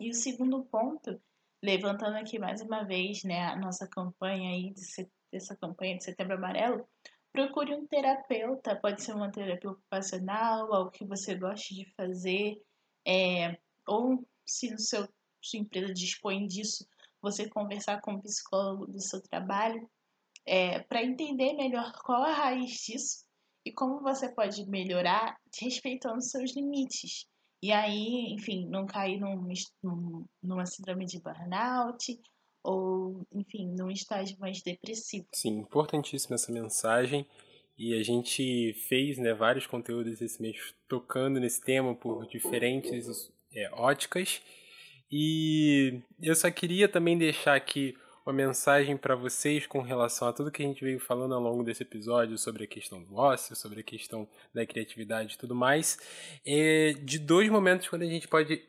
E 0.00 0.08
o 0.08 0.14
segundo 0.14 0.64
ponto, 0.64 1.20
levantando 1.62 2.16
aqui 2.16 2.38
mais 2.38 2.62
uma 2.62 2.84
vez 2.84 3.22
né, 3.22 3.48
a 3.48 3.56
nossa 3.56 3.86
campanha 3.86 4.50
aí, 4.50 4.72
de, 4.72 5.10
dessa 5.30 5.54
campanha 5.54 5.98
de 5.98 6.04
Setembro 6.04 6.36
Amarelo, 6.36 6.88
procure 7.36 7.74
um 7.74 7.86
terapeuta, 7.86 8.74
pode 8.76 9.02
ser 9.02 9.14
uma 9.14 9.30
terapia 9.30 9.70
ocupacional, 9.70 10.72
algo 10.72 10.90
que 10.90 11.04
você 11.04 11.34
goste 11.34 11.74
de 11.74 11.84
fazer, 11.94 12.56
é, 13.06 13.58
ou 13.86 14.26
se 14.46 14.70
no 14.70 14.78
seu, 14.78 15.06
sua 15.42 15.60
empresa 15.60 15.92
dispõe 15.92 16.46
disso, 16.46 16.88
você 17.20 17.46
conversar 17.46 18.00
com 18.00 18.14
o 18.14 18.22
psicólogo 18.22 18.86
do 18.86 19.00
seu 19.00 19.20
trabalho, 19.20 19.86
é, 20.46 20.80
para 20.80 21.04
entender 21.04 21.52
melhor 21.52 21.92
qual 22.02 22.22
a 22.22 22.32
raiz 22.32 22.72
disso 22.72 23.26
e 23.66 23.72
como 23.72 24.00
você 24.00 24.32
pode 24.32 24.64
melhorar 24.66 25.36
respeitando 25.60 26.22
seus 26.22 26.54
limites. 26.54 27.26
E 27.62 27.70
aí, 27.70 28.32
enfim, 28.32 28.66
não 28.68 28.86
cair 28.86 29.18
num, 29.20 29.46
num, 29.82 30.24
numa 30.42 30.64
síndrome 30.64 31.04
de 31.04 31.20
burnout 31.20 32.18
ou, 32.66 33.24
enfim, 33.32 33.68
num 33.78 33.90
estágio 33.90 34.36
mais 34.40 34.60
depressivo. 34.60 35.26
Sim, 35.32 35.60
importantíssima 35.60 36.34
essa 36.34 36.50
mensagem. 36.50 37.24
E 37.78 37.94
a 37.94 38.02
gente 38.02 38.74
fez 38.88 39.18
né, 39.18 39.32
vários 39.32 39.66
conteúdos 39.66 40.20
esse 40.20 40.42
mês 40.42 40.74
tocando 40.88 41.38
nesse 41.38 41.60
tema 41.60 41.94
por 41.94 42.26
diferentes 42.26 43.30
é, 43.54 43.70
óticas. 43.72 44.40
E 45.10 46.00
eu 46.20 46.34
só 46.34 46.50
queria 46.50 46.88
também 46.88 47.16
deixar 47.16 47.54
aqui 47.54 47.94
uma 48.24 48.32
mensagem 48.32 48.96
para 48.96 49.14
vocês 49.14 49.66
com 49.68 49.80
relação 49.82 50.26
a 50.26 50.32
tudo 50.32 50.50
que 50.50 50.60
a 50.60 50.66
gente 50.66 50.82
veio 50.82 50.98
falando 50.98 51.34
ao 51.34 51.40
longo 51.40 51.62
desse 51.62 51.84
episódio 51.84 52.36
sobre 52.36 52.64
a 52.64 52.66
questão 52.66 53.00
do 53.00 53.14
ócio, 53.14 53.54
sobre 53.54 53.80
a 53.80 53.84
questão 53.84 54.26
da 54.52 54.66
criatividade 54.66 55.34
e 55.34 55.38
tudo 55.38 55.54
mais, 55.54 55.96
é 56.44 56.94
de 56.94 57.20
dois 57.20 57.48
momentos 57.48 57.88
quando 57.88 58.02
a 58.02 58.06
gente 58.06 58.26
pode 58.26 58.60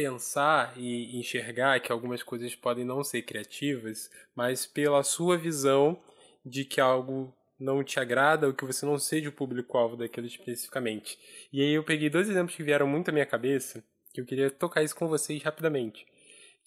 pensar 0.00 0.72
e 0.76 1.18
enxergar 1.18 1.80
que 1.80 1.92
algumas 1.92 2.22
coisas 2.22 2.54
podem 2.54 2.84
não 2.84 3.04
ser 3.04 3.22
criativas, 3.22 4.10
mas 4.34 4.64
pela 4.64 5.02
sua 5.02 5.36
visão 5.36 6.00
de 6.44 6.64
que 6.64 6.80
algo 6.80 7.34
não 7.58 7.84
te 7.84 8.00
agrada 8.00 8.46
ou 8.46 8.54
que 8.54 8.64
você 8.64 8.86
não 8.86 8.98
seja 8.98 9.28
o 9.28 9.32
público-alvo 9.32 9.96
daquilo 9.96 10.26
especificamente. 10.26 11.18
E 11.52 11.60
aí 11.60 11.72
eu 11.72 11.84
peguei 11.84 12.08
dois 12.08 12.30
exemplos 12.30 12.56
que 12.56 12.62
vieram 12.62 12.86
muito 12.86 13.10
à 13.10 13.12
minha 13.12 13.26
cabeça, 13.26 13.84
que 14.14 14.20
eu 14.20 14.24
queria 14.24 14.50
tocar 14.50 14.82
isso 14.82 14.96
com 14.96 15.06
vocês 15.06 15.42
rapidamente 15.42 16.06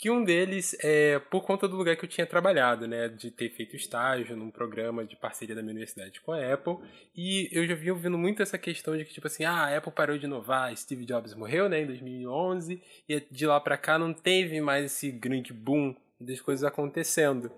que 0.03 0.11
um 0.11 0.21
deles 0.21 0.75
é 0.81 1.17
por 1.17 1.45
conta 1.45 1.65
do 1.65 1.77
lugar 1.77 1.95
que 1.95 2.03
eu 2.03 2.09
tinha 2.09 2.27
trabalhado, 2.27 2.85
né, 2.85 3.07
de 3.07 3.31
ter 3.31 3.49
feito 3.51 3.77
estágio 3.77 4.35
num 4.35 4.51
programa 4.51 5.05
de 5.05 5.15
parceria 5.15 5.55
da 5.55 5.61
minha 5.61 5.71
universidade 5.71 6.19
com 6.19 6.33
a 6.33 6.53
Apple, 6.53 6.75
e 7.15 7.47
eu 7.53 7.65
já 7.65 7.73
vinha 7.73 7.93
ouvindo 7.93 8.17
muito 8.17 8.43
essa 8.43 8.57
questão 8.57 8.97
de 8.97 9.05
que 9.05 9.13
tipo 9.13 9.27
assim, 9.27 9.45
ah, 9.45 9.63
a 9.63 9.77
Apple 9.77 9.93
parou 9.93 10.17
de 10.17 10.25
inovar, 10.25 10.75
Steve 10.75 11.05
Jobs 11.05 11.33
morreu, 11.33 11.69
né, 11.69 11.83
em 11.83 11.85
2011, 11.85 12.83
e 13.07 13.23
de 13.31 13.45
lá 13.45 13.61
para 13.61 13.77
cá 13.77 13.97
não 13.97 14.13
teve 14.13 14.59
mais 14.59 14.83
esse 14.83 15.09
grande 15.09 15.53
boom 15.53 15.95
das 16.23 16.41
coisas 16.41 16.63
acontecendo. 16.63 17.51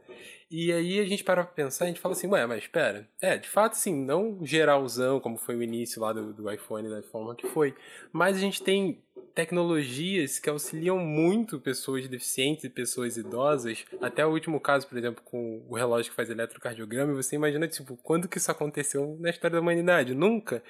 E 0.50 0.72
aí 0.72 1.00
a 1.00 1.06
gente 1.06 1.24
para 1.24 1.44
pra 1.44 1.54
pensar, 1.54 1.86
a 1.86 1.88
gente 1.88 2.00
fala 2.00 2.14
assim, 2.14 2.28
ué, 2.28 2.46
mas 2.46 2.64
espera, 2.64 3.10
é, 3.22 3.38
de 3.38 3.50
fato 3.50 3.74
sim, 3.74 3.96
não 3.96 4.40
geralzão, 4.46 5.20
como 5.20 5.38
foi 5.38 5.56
o 5.56 5.64
início 5.64 6.02
lá 6.02 6.14
do, 6.14 6.34
do 6.34 6.52
iPhone 6.52 6.88
da 6.88 7.02
forma 7.02 7.36
que 7.36 7.48
foi, 7.48 7.74
mas 8.12 8.38
a 8.38 8.40
gente 8.40 8.62
tem 8.62 9.02
tecnologias 9.36 10.40
que 10.40 10.50
auxiliam 10.50 10.98
muito 10.98 11.60
pessoas 11.60 12.08
deficientes 12.08 12.64
e 12.64 12.70
pessoas 12.70 13.18
idosas. 13.18 13.84
Até 14.02 14.26
o 14.26 14.32
último 14.32 14.62
caso, 14.62 14.88
por 14.88 14.98
exemplo, 14.98 15.22
com 15.26 15.62
o 15.68 15.76
relógio 15.76 16.10
que 16.10 16.16
faz 16.16 16.30
eletrocardiograma, 16.30 17.12
e 17.12 17.16
você 17.16 17.36
imagina, 17.36 17.68
tipo, 17.68 17.98
quando 18.02 18.30
que 18.30 18.38
isso 18.38 18.50
aconteceu 18.50 19.18
na 19.20 19.30
história 19.30 19.56
da 19.56 19.62
humanidade? 19.62 20.16
Nunca. 20.16 20.64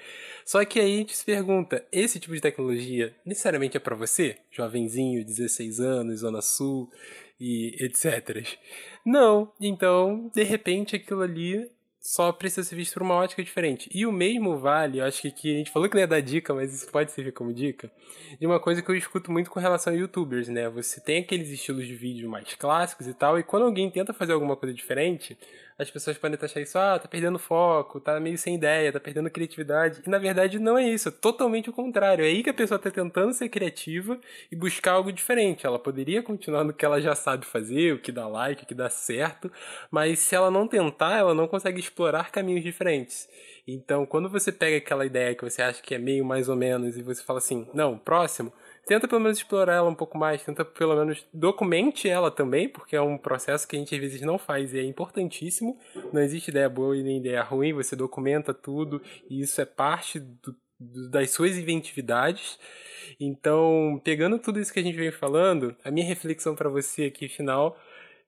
Só 0.44 0.64
que 0.64 0.80
aí 0.80 0.94
a 0.94 0.96
gente 0.98 1.16
se 1.16 1.24
pergunta, 1.24 1.86
esse 1.92 2.18
tipo 2.18 2.34
de 2.34 2.40
tecnologia 2.40 3.14
necessariamente 3.24 3.76
é 3.76 3.80
para 3.80 3.94
você? 3.94 4.36
Jovenzinho, 4.50 5.24
16 5.24 5.78
anos, 5.78 6.20
Zona 6.20 6.42
Sul 6.42 6.90
e 7.38 7.76
etc. 7.80 8.58
Não. 9.04 9.52
Então, 9.60 10.30
de 10.34 10.42
repente, 10.42 10.96
aquilo 10.96 11.22
ali 11.22 11.70
só 12.06 12.30
precisa 12.30 12.62
ser 12.62 12.76
visto 12.76 12.94
por 12.94 13.02
uma 13.02 13.14
ótica 13.14 13.42
diferente. 13.42 13.90
E 13.92 14.06
o 14.06 14.12
mesmo 14.12 14.56
vale, 14.58 14.98
eu 14.98 15.04
acho 15.04 15.22
que 15.22 15.28
aqui 15.28 15.54
a 15.54 15.58
gente 15.58 15.72
falou 15.72 15.88
que 15.88 15.94
não 15.94 16.00
ia 16.00 16.06
dar 16.06 16.20
dica, 16.20 16.54
mas 16.54 16.72
isso 16.72 16.90
pode 16.90 17.10
servir 17.10 17.32
como 17.32 17.52
dica, 17.52 17.90
de 18.38 18.46
uma 18.46 18.60
coisa 18.60 18.80
que 18.80 18.88
eu 18.88 18.94
escuto 18.94 19.32
muito 19.32 19.50
com 19.50 19.58
relação 19.58 19.92
a 19.92 19.96
youtubers, 19.96 20.48
né? 20.48 20.68
Você 20.68 21.00
tem 21.00 21.18
aqueles 21.18 21.50
estilos 21.50 21.84
de 21.84 21.94
vídeo 21.94 22.30
mais 22.30 22.54
clássicos 22.54 23.08
e 23.08 23.14
tal, 23.14 23.38
e 23.38 23.42
quando 23.42 23.64
alguém 23.64 23.90
tenta 23.90 24.12
fazer 24.12 24.32
alguma 24.32 24.56
coisa 24.56 24.72
diferente, 24.72 25.36
as 25.78 25.90
pessoas 25.90 26.16
podem 26.16 26.38
achar 26.40 26.60
isso, 26.60 26.78
ah, 26.78 26.98
tá 26.98 27.06
perdendo 27.06 27.38
foco, 27.38 28.00
tá 28.00 28.18
meio 28.18 28.38
sem 28.38 28.54
ideia, 28.54 28.90
tá 28.90 28.98
perdendo 28.98 29.30
criatividade. 29.30 30.02
E 30.06 30.08
na 30.08 30.18
verdade 30.18 30.58
não 30.58 30.78
é 30.78 30.88
isso, 30.88 31.08
é 31.08 31.12
totalmente 31.12 31.68
o 31.68 31.72
contrário. 31.72 32.24
É 32.24 32.28
aí 32.28 32.42
que 32.42 32.48
a 32.48 32.54
pessoa 32.54 32.78
tá 32.78 32.90
tentando 32.90 33.32
ser 33.34 33.48
criativa 33.50 34.18
e 34.50 34.56
buscar 34.56 34.92
algo 34.92 35.12
diferente. 35.12 35.66
Ela 35.66 35.78
poderia 35.78 36.22
continuar 36.22 36.64
no 36.64 36.72
que 36.72 36.84
ela 36.84 37.00
já 37.00 37.14
sabe 37.14 37.44
fazer, 37.44 37.94
o 37.94 37.98
que 37.98 38.10
dá 38.10 38.26
like, 38.26 38.64
o 38.64 38.66
que 38.66 38.74
dá 38.74 38.88
certo, 38.88 39.52
mas 39.90 40.18
se 40.20 40.34
ela 40.34 40.50
não 40.50 40.66
tentar, 40.66 41.18
ela 41.18 41.34
não 41.34 41.46
consegue 41.46 41.78
explorar 41.78 42.30
caminhos 42.30 42.62
diferentes. 42.64 43.28
Então, 43.68 44.06
quando 44.06 44.30
você 44.30 44.52
pega 44.52 44.78
aquela 44.78 45.04
ideia 45.04 45.34
que 45.34 45.44
você 45.44 45.60
acha 45.60 45.82
que 45.82 45.94
é 45.94 45.98
meio 45.98 46.24
mais 46.24 46.48
ou 46.48 46.56
menos 46.56 46.96
e 46.96 47.02
você 47.02 47.22
fala 47.22 47.38
assim, 47.38 47.68
não, 47.74 47.98
próximo, 47.98 48.52
tenta 48.86 49.08
pelo 49.08 49.20
menos 49.20 49.38
explorar 49.38 49.74
ela 49.74 49.90
um 49.90 49.94
pouco 49.94 50.16
mais, 50.16 50.42
tenta 50.44 50.64
pelo 50.64 50.96
menos 50.96 51.26
documente 51.34 52.08
ela 52.08 52.30
também, 52.30 52.68
porque 52.68 52.94
é 52.94 53.00
um 53.02 53.18
processo 53.18 53.66
que 53.66 53.76
a 53.76 53.78
gente 53.78 53.94
às 53.94 54.00
vezes 54.00 54.20
não 54.22 54.38
faz 54.38 54.72
e 54.72 54.78
é 54.78 54.84
importantíssimo. 54.84 55.76
Não 56.12 56.22
existe 56.22 56.50
ideia 56.50 56.68
boa 56.68 56.96
e 56.96 57.02
nem 57.02 57.18
ideia 57.18 57.42
ruim, 57.42 57.72
você 57.72 57.96
documenta 57.96 58.54
tudo 58.54 59.02
e 59.28 59.40
isso 59.40 59.60
é 59.60 59.64
parte 59.64 60.20
do, 60.20 60.56
do, 60.78 61.10
das 61.10 61.30
suas 61.30 61.58
inventividades. 61.58 62.58
Então, 63.18 64.00
pegando 64.04 64.38
tudo 64.38 64.60
isso 64.60 64.72
que 64.72 64.80
a 64.80 64.82
gente 64.82 64.96
vem 64.96 65.10
falando, 65.10 65.76
a 65.84 65.90
minha 65.90 66.06
reflexão 66.06 66.54
para 66.54 66.68
você 66.68 67.04
aqui 67.04 67.28
final, 67.28 67.76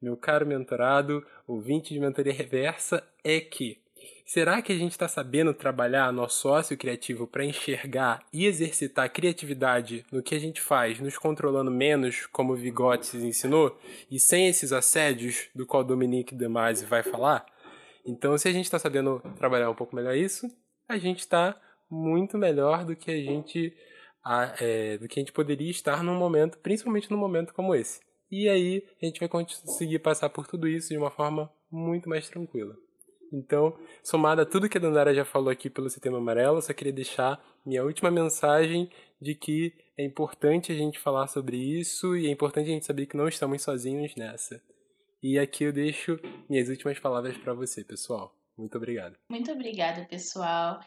meu 0.03 0.16
caro 0.16 0.47
mentorado, 0.47 1.25
ouvinte 1.47 1.94
de 1.94 2.01
mentoria 2.01 2.33
reversa, 2.33 3.03
é 3.23 3.40
que 3.40 3.81
Será 4.27 4.61
que 4.61 4.73
a 4.73 4.77
gente 4.77 4.92
está 4.92 5.09
sabendo 5.09 5.55
trabalhar 5.55 6.12
nosso 6.12 6.40
sócio 6.40 6.77
criativo 6.77 7.27
para 7.27 7.44
enxergar 7.44 8.23
e 8.31 8.44
exercitar 8.44 9.07
a 9.07 9.09
criatividade 9.09 10.05
no 10.12 10.23
que 10.23 10.35
a 10.35 10.38
gente 10.38 10.61
faz, 10.61 11.01
nos 11.01 11.16
controlando 11.16 11.71
menos, 11.71 12.27
como 12.27 12.53
o 12.53 12.57
Vigotes 12.57 13.14
ensinou, 13.14 13.79
e 14.11 14.21
sem 14.21 14.47
esses 14.47 14.71
assédios 14.71 15.49
do 15.55 15.64
qual 15.64 15.83
Dominique 15.83 16.35
Demasi 16.35 16.85
vai 16.85 17.03
falar? 17.03 17.47
Então, 18.05 18.37
se 18.37 18.49
a 18.49 18.53
gente 18.53 18.64
está 18.64 18.79
sabendo 18.79 19.23
trabalhar 19.38 19.71
um 19.71 19.75
pouco 19.75 19.97
melhor 19.97 20.14
isso, 20.14 20.47
a 20.87 20.99
gente 20.99 21.21
está 21.21 21.59
muito 21.90 22.37
melhor 22.37 22.85
do 22.85 22.94
que 22.94 23.11
a 23.11 23.16
gente 23.16 23.75
é, 24.61 24.99
do 24.99 25.09
que 25.09 25.18
a 25.18 25.23
gente 25.23 25.33
poderia 25.33 25.71
estar 25.71 26.03
num 26.03 26.14
momento, 26.14 26.59
principalmente 26.59 27.11
num 27.11 27.16
momento 27.16 27.55
como 27.55 27.75
esse. 27.75 28.01
E 28.31 28.49
aí 28.49 28.85
a 29.01 29.07
gente 29.07 29.21
vai 29.21 29.29
conseguir 29.29 30.01
passar 30.01 30.29
por 30.29 30.47
tudo 30.47 30.68
isso 30.68 30.90
de 30.90 30.99
uma 30.99 31.11
forma 31.11 31.51
muito 31.71 32.09
mais 32.09 32.29
tranquila. 32.29 32.77
Então, 33.32 33.78
somado 34.02 34.40
a 34.40 34.46
tudo 34.46 34.68
que 34.68 34.78
a 34.78 34.80
Dandara 34.80 35.14
já 35.14 35.24
falou 35.24 35.50
aqui 35.50 35.68
pelo 35.68 35.90
Setembro 35.90 36.18
Amarelo, 36.18 36.62
só 36.62 36.72
queria 36.72 36.92
deixar 36.92 37.42
minha 37.64 37.84
última 37.84 38.10
mensagem 38.10 38.90
de 39.20 39.34
que 39.34 39.74
é 39.96 40.04
importante 40.04 40.72
a 40.72 40.74
gente 40.74 40.98
falar 40.98 41.26
sobre 41.26 41.56
isso 41.56 42.16
e 42.16 42.26
é 42.26 42.30
importante 42.30 42.70
a 42.70 42.72
gente 42.72 42.86
saber 42.86 43.06
que 43.06 43.16
não 43.16 43.28
estamos 43.28 43.62
sozinhos 43.62 44.14
nessa. 44.16 44.62
E 45.22 45.38
aqui 45.38 45.64
eu 45.64 45.72
deixo 45.72 46.18
minhas 46.48 46.68
últimas 46.68 46.98
palavras 46.98 47.36
para 47.36 47.52
você, 47.52 47.84
pessoal. 47.84 48.34
Muito 48.56 48.76
obrigado. 48.76 49.16
Muito 49.28 49.50
obrigada, 49.52 50.06
pessoal. 50.06 50.80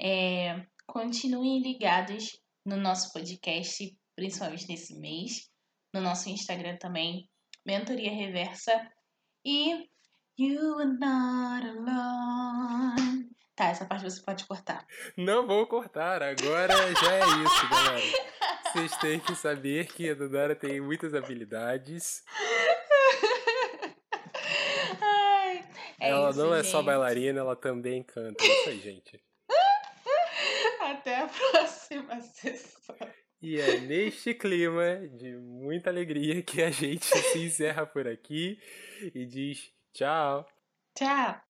É, 0.00 0.64
continuem 0.86 1.60
ligados 1.62 2.38
no 2.64 2.76
nosso 2.76 3.12
podcast, 3.12 3.96
principalmente 4.14 4.68
nesse 4.68 4.98
mês, 5.00 5.50
no 5.92 6.00
nosso 6.00 6.28
Instagram 6.28 6.76
também, 6.76 7.28
Mentoria 7.66 8.10
Reversa. 8.10 8.72
E 9.44 9.88
You 10.40 10.78
are 10.78 10.86
not 10.86 11.66
alone. 11.66 13.28
Tá, 13.56 13.70
essa 13.70 13.84
parte 13.84 14.04
você 14.04 14.22
pode 14.22 14.44
cortar. 14.46 14.86
Não 15.16 15.44
vou 15.44 15.66
cortar, 15.66 16.22
agora 16.22 16.74
já 16.94 17.14
é 17.16 17.24
isso, 17.42 17.68
galera. 17.68 18.00
Vocês 18.62 18.96
têm 18.98 19.18
que 19.18 19.34
saber 19.34 19.88
que 19.88 20.08
a 20.08 20.14
Dudara 20.14 20.54
tem 20.54 20.80
muitas 20.80 21.12
habilidades. 21.12 22.22
Ai, 25.00 25.64
é 26.00 26.10
ela 26.10 26.30
isso, 26.30 26.38
não 26.38 26.54
é 26.54 26.62
só 26.62 26.82
bailarina, 26.82 27.40
ela 27.40 27.56
também 27.56 28.04
canta. 28.04 28.44
É 28.44 28.46
isso 28.46 28.68
aí, 28.68 28.78
gente. 28.78 29.20
Até 30.82 31.22
a 31.22 31.26
próxima 31.26 32.20
sessão. 32.20 32.94
E 33.42 33.60
é 33.60 33.80
neste 33.80 34.34
clima 34.34 34.98
de 35.16 35.36
muita 35.36 35.90
alegria 35.90 36.40
que 36.42 36.62
a 36.62 36.70
gente 36.70 37.06
se 37.06 37.38
encerra 37.40 37.84
por 37.84 38.06
aqui 38.06 38.56
e 39.12 39.26
diz 39.26 39.76
Tchau. 39.98 40.46
Tchau. 40.94 41.47